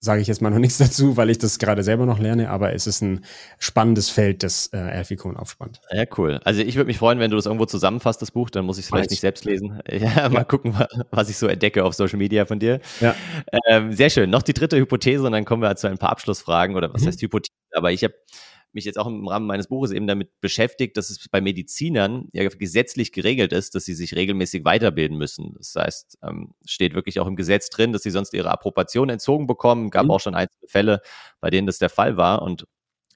[0.00, 2.72] sage ich jetzt mal noch nichts dazu, weil ich das gerade selber noch lerne, aber
[2.72, 3.24] es ist ein
[3.58, 5.80] spannendes Feld, das äh, Elficon aufspannt.
[5.90, 6.40] Ja, cool.
[6.44, 8.84] Also ich würde mich freuen, wenn du das irgendwo zusammenfasst, das Buch, dann muss ich
[8.84, 9.80] es vielleicht nicht selbst lesen.
[9.90, 10.44] Ja, mal ja.
[10.44, 10.76] gucken,
[11.10, 12.80] was ich so entdecke auf Social Media von dir.
[13.00, 13.16] Ja.
[13.66, 14.30] Ähm, sehr schön.
[14.30, 17.06] Noch die dritte Hypothese und dann kommen wir zu ein paar Abschlussfragen oder was mhm.
[17.08, 18.14] heißt Hypothese, aber ich habe
[18.78, 22.48] mich jetzt auch im Rahmen meines Buches eben damit beschäftigt, dass es bei Medizinern ja
[22.48, 25.54] gesetzlich geregelt ist, dass sie sich regelmäßig weiterbilden müssen.
[25.58, 29.46] Das heißt, ähm, steht wirklich auch im Gesetz drin, dass sie sonst ihre Approbation entzogen
[29.46, 29.90] bekommen.
[29.90, 30.10] Gab mhm.
[30.12, 31.00] auch schon einzelne Fälle,
[31.40, 32.42] bei denen das der Fall war.
[32.42, 32.66] Und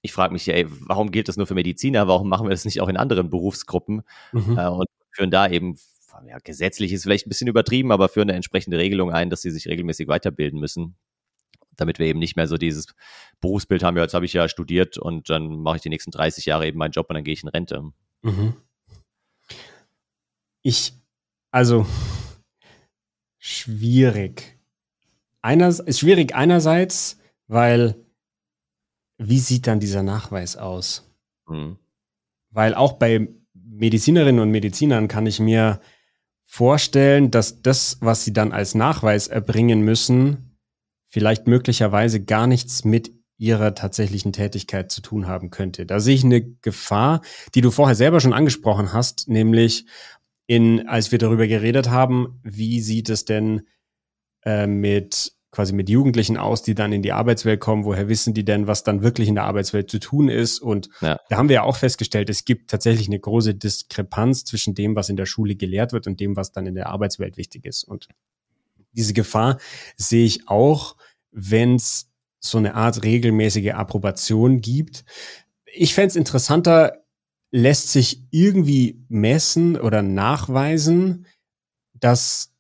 [0.03, 2.09] ich frage mich, ey, warum gilt das nur für Mediziner?
[2.09, 4.03] Warum machen wir das nicht auch in anderen Berufsgruppen?
[4.33, 4.59] Mhm.
[4.59, 5.77] Äh, und führen da eben
[6.29, 9.51] ja, gesetzlich ist vielleicht ein bisschen übertrieben, aber führen eine entsprechende Regelung ein, dass sie
[9.51, 10.97] sich regelmäßig weiterbilden müssen
[11.77, 12.87] damit wir eben nicht mehr so dieses
[13.41, 16.47] Berufsbild haben, ja, jetzt habe ich ja studiert und dann mache ich die nächsten 30
[16.47, 17.83] Jahre eben meinen Job und dann gehe ich in Rente.
[18.23, 18.55] Mhm.
[20.63, 20.93] Ich,
[21.51, 21.87] also,
[23.39, 24.59] schwierig.
[25.41, 27.19] Einers, ist schwierig einerseits,
[27.49, 27.97] weil
[29.19, 31.11] wie sieht dann dieser Nachweis aus?
[31.49, 31.79] Mhm.
[32.51, 35.81] Weil auch bei Medizinerinnen und Medizinern kann ich mir
[36.45, 40.52] vorstellen, dass das, was sie dann als Nachweis erbringen müssen,
[41.13, 45.85] vielleicht möglicherweise gar nichts mit ihrer tatsächlichen Tätigkeit zu tun haben könnte.
[45.85, 47.21] Da sehe ich eine Gefahr,
[47.55, 49.85] die du vorher selber schon angesprochen hast, nämlich
[50.47, 53.63] in, als wir darüber geredet haben, wie sieht es denn
[54.45, 58.45] äh, mit quasi mit Jugendlichen aus, die dann in die Arbeitswelt kommen, woher wissen die
[58.45, 60.61] denn, was dann wirklich in der Arbeitswelt zu tun ist?
[60.61, 61.19] Und ja.
[61.29, 65.11] da haben wir ja auch festgestellt, es gibt tatsächlich eine große Diskrepanz zwischen dem, was
[65.11, 67.85] in der Schule gelehrt wird und dem, was dann in der Arbeitswelt wichtig ist.
[67.85, 68.09] Und
[68.93, 69.59] diese Gefahr
[69.97, 70.97] sehe ich auch,
[71.31, 75.05] wenn es so eine Art regelmäßige Approbation gibt.
[75.65, 77.05] Ich fände es interessanter,
[77.51, 81.27] lässt sich irgendwie messen oder nachweisen,
[81.95, 82.53] dass,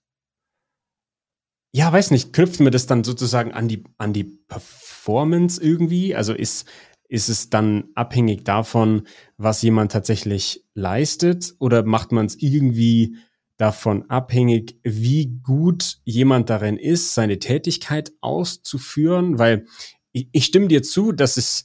[1.72, 6.14] ja, weiß nicht, knüpft mir das dann sozusagen an die, an die Performance irgendwie?
[6.14, 6.68] Also ist,
[7.09, 9.07] ist es dann abhängig davon,
[9.37, 13.16] was jemand tatsächlich leistet oder macht man es irgendwie
[13.57, 19.67] davon abhängig, wie gut jemand darin ist, seine Tätigkeit auszuführen, weil
[20.13, 21.65] ich, ich stimme dir zu, dass es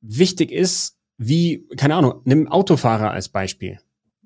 [0.00, 3.78] wichtig ist, wie, keine Ahnung, nimm Autofahrer als Beispiel.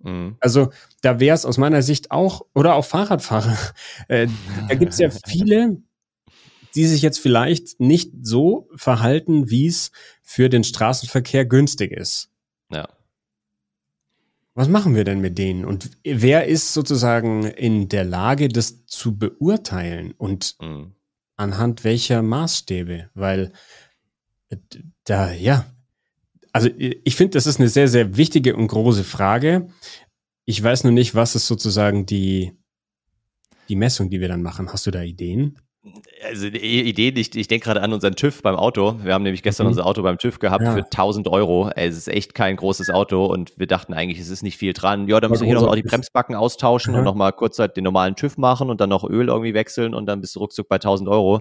[0.03, 0.37] Mhm.
[0.41, 0.71] Also
[1.03, 3.57] da wäre es aus meiner Sicht auch, oder auch Fahrradfahrer,
[4.09, 4.29] äh,
[4.69, 5.83] da gibt es ja viele,
[6.75, 9.91] die sich jetzt vielleicht nicht so verhalten, wie es
[10.23, 12.31] für den Straßenverkehr günstig ist.
[12.71, 12.89] Ja
[14.55, 15.65] was machen wir denn mit denen?
[15.65, 20.95] Und wer ist sozusagen in der Lage, das zu beurteilen und mhm.
[21.37, 23.11] anhand welcher Maßstäbe?
[23.15, 23.53] Weil
[24.49, 24.57] äh,
[25.05, 25.67] da, ja,
[26.53, 29.69] also ich finde, das ist eine sehr, sehr wichtige und große Frage.
[30.45, 32.53] Ich weiß nur nicht, was ist sozusagen die,
[33.69, 34.73] die Messung, die wir dann machen.
[34.73, 35.59] Hast du da Ideen?
[36.25, 38.97] Also die Idee, ich, ich denke gerade an unseren TÜV beim Auto.
[39.03, 39.71] Wir haben nämlich gestern mhm.
[39.71, 40.73] unser Auto beim TÜV gehabt ja.
[40.73, 41.71] für 1000 Euro.
[41.75, 45.09] Es ist echt kein großes Auto und wir dachten eigentlich, es ist nicht viel dran.
[45.09, 46.99] Ja, da müssen wir hier noch auch die Bremsbacken austauschen mhm.
[46.99, 50.07] und nochmal kurz halt den normalen TÜV machen und dann noch Öl irgendwie wechseln und
[50.07, 51.41] dann bist du ruckzuck bei 1000 Euro.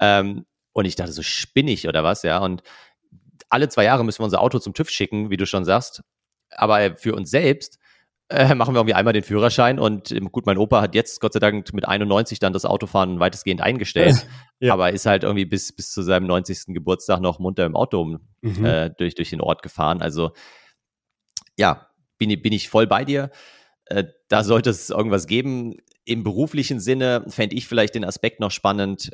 [0.00, 2.38] Ähm, und ich dachte so, spinnig oder was, ja.
[2.38, 2.62] Und
[3.48, 6.02] alle zwei Jahre müssen wir unser Auto zum TÜV schicken, wie du schon sagst.
[6.50, 7.78] Aber für uns selbst
[8.28, 11.32] äh, machen wir irgendwie einmal den Führerschein und ähm, gut, mein Opa hat jetzt Gott
[11.32, 14.26] sei Dank mit 91 dann das Autofahren weitestgehend eingestellt,
[14.60, 14.72] ja.
[14.72, 16.74] aber ist halt irgendwie bis, bis zu seinem 90.
[16.74, 18.64] Geburtstag noch munter im Auto mhm.
[18.64, 20.02] äh, durch, durch den Ort gefahren.
[20.02, 20.32] Also
[21.56, 23.30] ja, bin, bin ich voll bei dir.
[23.86, 25.76] Äh, da sollte es irgendwas geben.
[26.04, 29.12] Im beruflichen Sinne fände ich vielleicht den Aspekt noch spannend,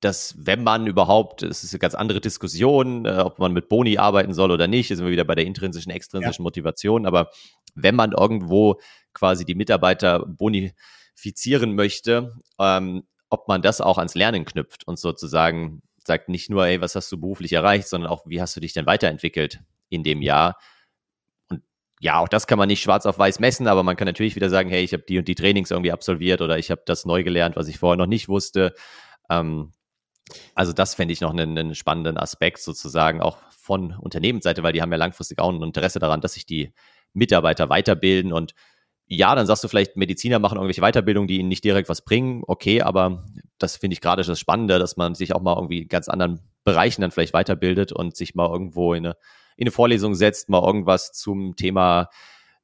[0.00, 3.98] dass wenn man überhaupt, es ist eine ganz andere Diskussion, äh, ob man mit Boni
[3.98, 6.44] arbeiten soll oder nicht, sind wir wieder bei der intrinsischen, extrinsischen ja.
[6.44, 7.30] Motivation, aber
[7.74, 8.80] wenn man irgendwo
[9.12, 15.82] quasi die Mitarbeiter bonifizieren möchte, ähm, ob man das auch ans Lernen knüpft und sozusagen
[16.04, 18.72] sagt nicht nur, ey, was hast du beruflich erreicht, sondern auch, wie hast du dich
[18.72, 20.58] denn weiterentwickelt in dem Jahr?
[21.48, 21.62] Und
[22.00, 24.50] ja, auch das kann man nicht schwarz auf weiß messen, aber man kann natürlich wieder
[24.50, 27.22] sagen, hey, ich habe die und die Trainings irgendwie absolviert oder ich habe das neu
[27.22, 28.74] gelernt, was ich vorher noch nicht wusste.
[29.30, 29.72] Ähm,
[30.54, 34.82] also das fände ich noch einen, einen, spannenden Aspekt sozusagen auch von Unternehmensseite, weil die
[34.82, 36.72] haben ja langfristig auch ein Interesse daran, dass sich die
[37.12, 38.54] Mitarbeiter weiterbilden und
[39.12, 42.44] ja, dann sagst du vielleicht, Mediziner machen irgendwelche Weiterbildungen, die ihnen nicht direkt was bringen.
[42.46, 43.24] Okay, aber
[43.58, 46.38] das finde ich gerade das Spannende, dass man sich auch mal irgendwie in ganz anderen
[46.62, 49.16] Bereichen dann vielleicht weiterbildet und sich mal irgendwo in eine,
[49.56, 52.08] in eine Vorlesung setzt, mal irgendwas zum Thema,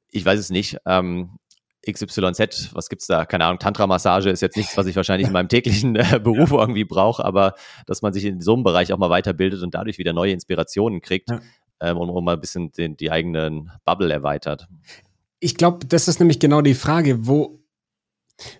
[0.09, 1.37] ich weiß es nicht, ähm,
[1.85, 3.25] XYZ, was gibt's da?
[3.25, 6.59] Keine Ahnung, Tantra-Massage ist jetzt nichts, was ich wahrscheinlich in meinem täglichen äh, Beruf ja.
[6.59, 7.55] irgendwie brauche, aber
[7.87, 11.01] dass man sich in so einem Bereich auch mal weiterbildet und dadurch wieder neue Inspirationen
[11.01, 11.41] kriegt ja.
[11.81, 14.67] Ähm, und, und mal ein bisschen den, die eigenen Bubble erweitert.
[15.39, 17.59] Ich glaube, das ist nämlich genau die Frage, wo,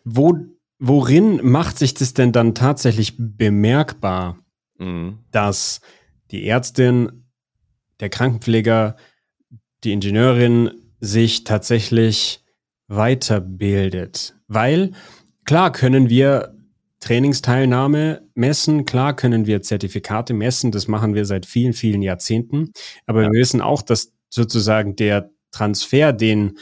[0.03, 0.38] wo,
[0.80, 4.39] worin macht sich das denn dann tatsächlich bemerkbar,
[4.78, 5.20] mhm.
[5.32, 5.82] dass
[6.32, 7.26] die Ärztin,
[7.99, 8.95] der Krankenpfleger,
[9.84, 12.43] die Ingenieurin sich tatsächlich
[12.88, 14.36] weiterbildet.
[14.47, 14.91] Weil
[15.45, 16.56] klar können wir
[16.99, 22.71] Trainingsteilnahme messen, klar können wir Zertifikate messen, das machen wir seit vielen, vielen Jahrzehnten.
[23.05, 23.29] Aber ja.
[23.29, 26.57] wir wissen auch, dass sozusagen der Transfer, den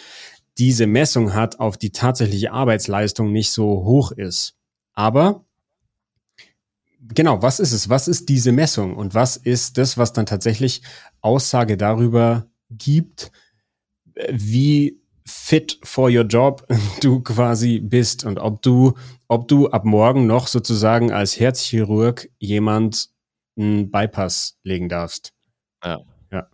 [0.57, 4.55] diese Messung hat, auf die tatsächliche Arbeitsleistung nicht so hoch ist.
[4.93, 5.45] Aber
[7.01, 7.89] genau, was ist es?
[7.89, 8.95] Was ist diese Messung?
[8.95, 10.81] Und was ist das, was dann tatsächlich
[11.21, 13.31] Aussage darüber gibt,
[14.29, 16.65] wie fit for your job
[17.01, 18.93] du quasi bist und ob du,
[19.27, 23.09] ob du ab morgen noch sozusagen als Herzchirurg jemand
[23.57, 25.33] einen Bypass legen darfst.
[25.83, 25.99] Ja.
[26.31, 26.47] ja.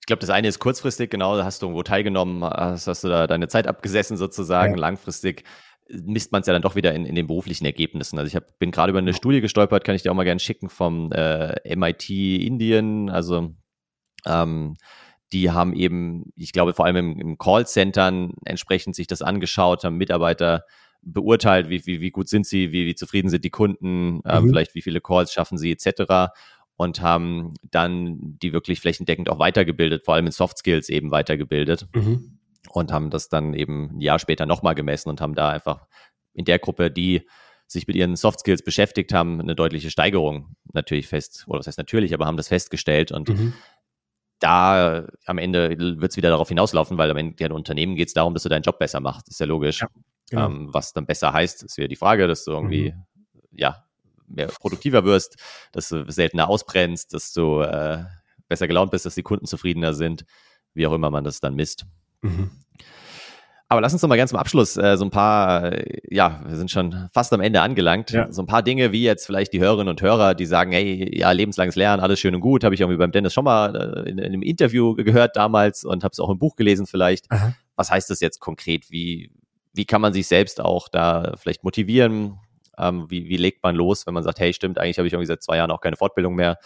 [0.00, 3.08] Ich glaube, das eine ist kurzfristig, genau, da hast du irgendwo teilgenommen, hast, hast du
[3.08, 4.80] da deine Zeit abgesessen sozusagen, ja.
[4.80, 5.44] langfristig
[5.88, 8.18] misst man es ja dann doch wieder in, in den beruflichen Ergebnissen.
[8.18, 10.40] Also ich hab, bin gerade über eine Studie gestolpert, kann ich dir auch mal gerne
[10.40, 13.54] schicken vom äh, MIT Indien, also
[14.26, 14.74] ähm,
[15.32, 19.96] die haben eben, ich glaube, vor allem im, im Callcentern entsprechend sich das angeschaut, haben
[19.96, 20.64] Mitarbeiter
[21.06, 24.48] beurteilt, wie, wie, wie gut sind sie, wie, wie zufrieden sind die Kunden, äh, mhm.
[24.48, 26.32] vielleicht wie viele Calls schaffen sie etc.
[26.76, 31.86] Und haben dann die wirklich flächendeckend auch weitergebildet, vor allem in Soft Skills eben weitergebildet.
[31.94, 32.38] Mhm.
[32.70, 35.86] Und haben das dann eben ein Jahr später nochmal gemessen und haben da einfach
[36.34, 37.22] in der Gruppe, die
[37.68, 41.78] sich mit ihren Soft Skills beschäftigt haben, eine deutliche Steigerung natürlich fest, oder was heißt
[41.78, 43.54] natürlich, aber haben das festgestellt und mhm
[44.38, 48.14] da am Ende wird es wieder darauf hinauslaufen, weil am Ende der Unternehmen geht es
[48.14, 49.28] darum, dass du deinen Job besser machst.
[49.28, 49.80] Ist ja logisch.
[49.80, 49.88] Ja,
[50.30, 50.46] genau.
[50.46, 53.02] ähm, was dann besser heißt, ist wieder die Frage, dass du irgendwie, mhm.
[53.52, 53.84] ja,
[54.28, 55.36] mehr produktiver wirst,
[55.72, 58.04] dass du seltener ausbrennst, dass du äh,
[58.48, 60.24] besser gelaunt bist, dass die Kunden zufriedener sind,
[60.74, 61.86] wie auch immer man das dann misst.
[62.22, 62.50] Mhm.
[63.68, 66.54] Aber lass uns doch mal ganz zum Abschluss äh, so ein paar, äh, ja, wir
[66.54, 68.12] sind schon fast am Ende angelangt.
[68.12, 68.30] Ja.
[68.32, 71.32] So ein paar Dinge, wie jetzt vielleicht die Hörerinnen und Hörer, die sagen, hey, ja,
[71.32, 74.18] lebenslanges Lernen, alles schön und gut, habe ich irgendwie beim Dennis schon mal äh, in,
[74.18, 77.30] in, einem Interview gehört damals und habe es auch im Buch gelesen vielleicht.
[77.32, 77.54] Aha.
[77.74, 78.88] Was heißt das jetzt konkret?
[78.90, 79.32] Wie,
[79.76, 82.38] wie kann man sich selbst auch da vielleicht motivieren?
[82.78, 85.26] Ähm, wie, wie legt man los, wenn man sagt, hey, stimmt, eigentlich habe ich irgendwie
[85.26, 86.58] seit zwei Jahren auch keine Fortbildung mehr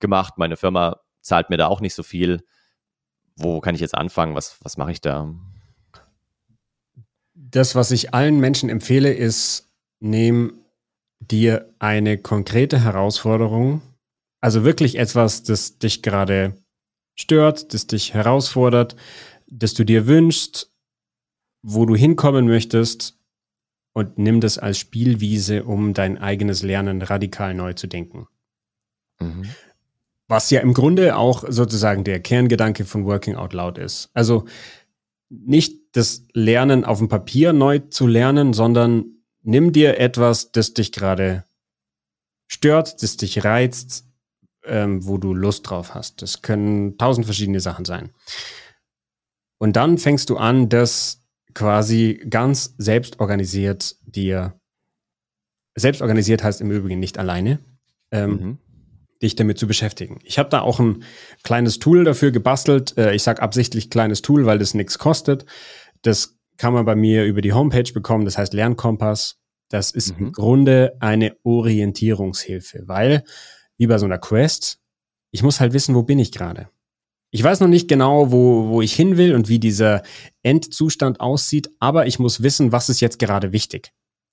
[0.00, 2.42] gemacht, meine Firma zahlt mir da auch nicht so viel.
[3.36, 4.34] Wo kann ich jetzt anfangen?
[4.34, 5.32] Was, was mache ich da?
[7.34, 10.64] Das, was ich allen Menschen empfehle, ist, nehm
[11.20, 13.80] dir eine konkrete Herausforderung,
[14.40, 16.56] also wirklich etwas, das dich gerade
[17.14, 18.96] stört, das dich herausfordert,
[19.46, 20.73] das du dir wünschst,
[21.66, 23.18] wo du hinkommen möchtest
[23.94, 28.28] und nimm das als Spielwiese, um dein eigenes Lernen radikal neu zu denken.
[29.18, 29.46] Mhm.
[30.28, 34.10] Was ja im Grunde auch sozusagen der Kerngedanke von Working Out Loud ist.
[34.12, 34.44] Also
[35.30, 39.06] nicht das Lernen auf dem Papier neu zu lernen, sondern
[39.42, 41.44] nimm dir etwas, das dich gerade
[42.46, 44.04] stört, das dich reizt,
[44.64, 46.20] ähm, wo du Lust drauf hast.
[46.20, 48.10] Das können tausend verschiedene Sachen sein.
[49.56, 51.23] Und dann fängst du an, das
[51.54, 54.60] quasi ganz selbst organisiert dir,
[55.74, 57.60] selbst organisiert heißt im Übrigen nicht alleine,
[58.10, 58.58] ähm, mhm.
[59.22, 60.18] dich damit zu beschäftigen.
[60.24, 61.04] Ich habe da auch ein
[61.42, 62.96] kleines Tool dafür gebastelt.
[62.98, 65.46] Äh, ich sage absichtlich kleines Tool, weil das nichts kostet.
[66.02, 68.24] Das kann man bei mir über die Homepage bekommen.
[68.24, 69.38] Das heißt Lernkompass.
[69.68, 70.26] Das ist mhm.
[70.26, 73.24] im Grunde eine Orientierungshilfe, weil,
[73.76, 74.78] wie bei so einer Quest,
[75.30, 76.68] ich muss halt wissen, wo bin ich gerade.
[77.34, 80.04] Ich weiß noch nicht genau, wo, wo ich hin will und wie dieser
[80.44, 83.90] Endzustand aussieht, aber ich muss wissen, was ist jetzt gerade wichtig.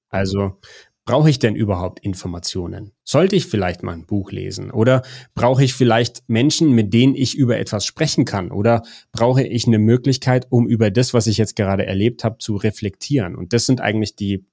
[0.09, 0.59] Also
[1.03, 2.91] brauche ich denn überhaupt Informationen?
[3.03, 4.69] Sollte ich vielleicht mal ein Buch lesen?
[4.69, 5.01] Oder
[5.33, 8.51] brauche ich vielleicht Menschen, mit denen ich über etwas sprechen kann?
[8.51, 8.83] Oder
[9.13, 13.35] brauche ich eine Möglichkeit, um über das, was ich jetzt gerade erlebt habe, zu reflektieren?
[13.35, 14.45] Und das sind eigentlich die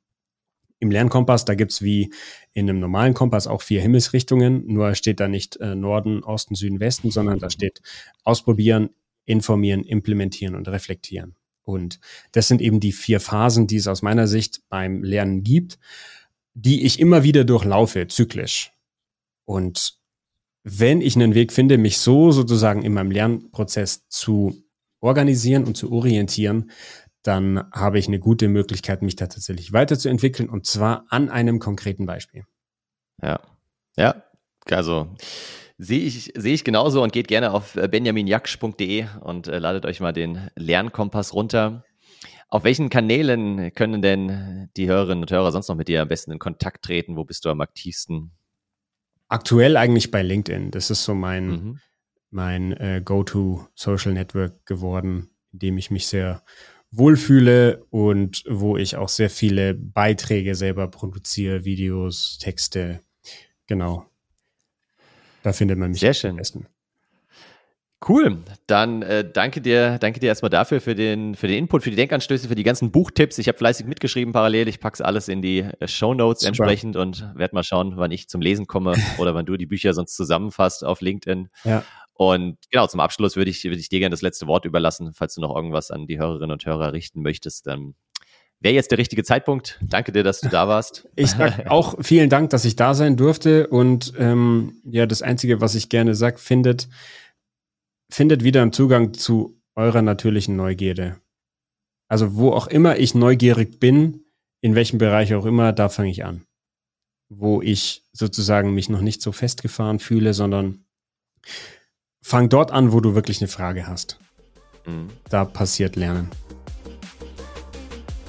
[0.81, 2.12] im Lernkompass, da gibt's wie
[2.53, 6.81] in einem normalen Kompass auch vier Himmelsrichtungen, nur steht da nicht äh, Norden, Osten, Süden,
[6.81, 7.81] Westen, sondern da steht
[8.24, 8.91] ausprobieren,
[9.24, 11.35] informieren, implementieren und reflektieren.
[11.62, 12.01] Und
[12.33, 15.79] das sind eben die vier Phasen, die es aus meiner Sicht beim Lernen gibt,
[16.55, 18.72] die ich immer wieder durchlaufe, zyklisch.
[19.45, 19.99] Und
[20.64, 24.62] wenn ich einen Weg finde, mich so sozusagen in meinem Lernprozess zu
[25.01, 26.70] organisieren und zu orientieren,
[27.29, 32.07] dann habe ich eine gute Möglichkeit, mich da tatsächlich weiterzuentwickeln und zwar an einem konkreten
[32.07, 32.45] Beispiel.
[33.22, 33.41] Ja,
[33.99, 34.24] ja,
[34.70, 35.14] also
[35.76, 40.01] sehe ich, sehe ich genauso und geht gerne auf äh, benjaminjaksch.de und äh, ladet euch
[40.01, 41.85] mal den Lernkompass runter.
[42.49, 46.33] Auf welchen Kanälen können denn die Hörerinnen und Hörer sonst noch mit dir am besten
[46.33, 47.16] in Kontakt treten?
[47.16, 48.31] Wo bist du am aktivsten?
[49.29, 50.70] Aktuell eigentlich bei LinkedIn.
[50.70, 51.81] Das ist so mein, mhm.
[52.31, 56.43] mein äh, Go-To-Social-Network geworden, in dem ich mich sehr
[56.91, 63.01] wohlfühle und wo ich auch sehr viele Beiträge selber produziere, Videos, Texte.
[63.66, 64.07] Genau.
[65.43, 66.32] Da findet man mich sehr schön.
[66.32, 66.66] am besten.
[68.07, 71.91] Cool, dann äh, danke dir, danke dir erstmal dafür für den für den Input, für
[71.91, 73.39] die Denkanstöße, für die ganzen Buchtipps.
[73.39, 74.68] Ich habe fleißig mitgeschrieben parallel.
[74.68, 78.28] Ich pack's alles in die äh, Show Notes entsprechend und werde mal schauen, wann ich
[78.28, 81.49] zum Lesen komme oder wann du die Bücher sonst zusammenfasst auf LinkedIn.
[81.64, 81.82] Ja.
[82.19, 85.12] Und genau, zum Abschluss würde ich, würde ich dir gerne das letzte Wort überlassen.
[85.14, 87.95] Falls du noch irgendwas an die Hörerinnen und Hörer richten möchtest, dann
[88.59, 89.79] wäre jetzt der richtige Zeitpunkt.
[89.83, 91.09] Danke dir, dass du da warst.
[91.14, 93.69] Ich sag auch vielen Dank, dass ich da sein durfte.
[93.69, 96.89] Und ähm, ja, das Einzige, was ich gerne sage, findet,
[98.11, 101.21] findet wieder einen Zugang zu eurer natürlichen Neugierde.
[102.09, 104.25] Also wo auch immer ich neugierig bin,
[104.61, 106.43] in welchem Bereich auch immer, da fange ich an.
[107.29, 110.85] Wo ich sozusagen mich noch nicht so festgefahren fühle, sondern
[112.23, 114.19] fang dort an, wo du wirklich eine Frage hast.
[114.87, 115.09] Mhm.
[115.29, 116.31] Da passiert Lernen.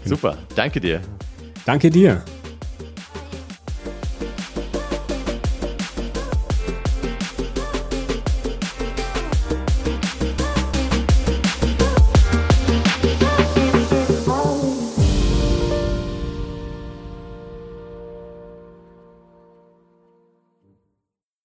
[0.05, 1.01] Super, danke dir.
[1.65, 2.23] Danke dir.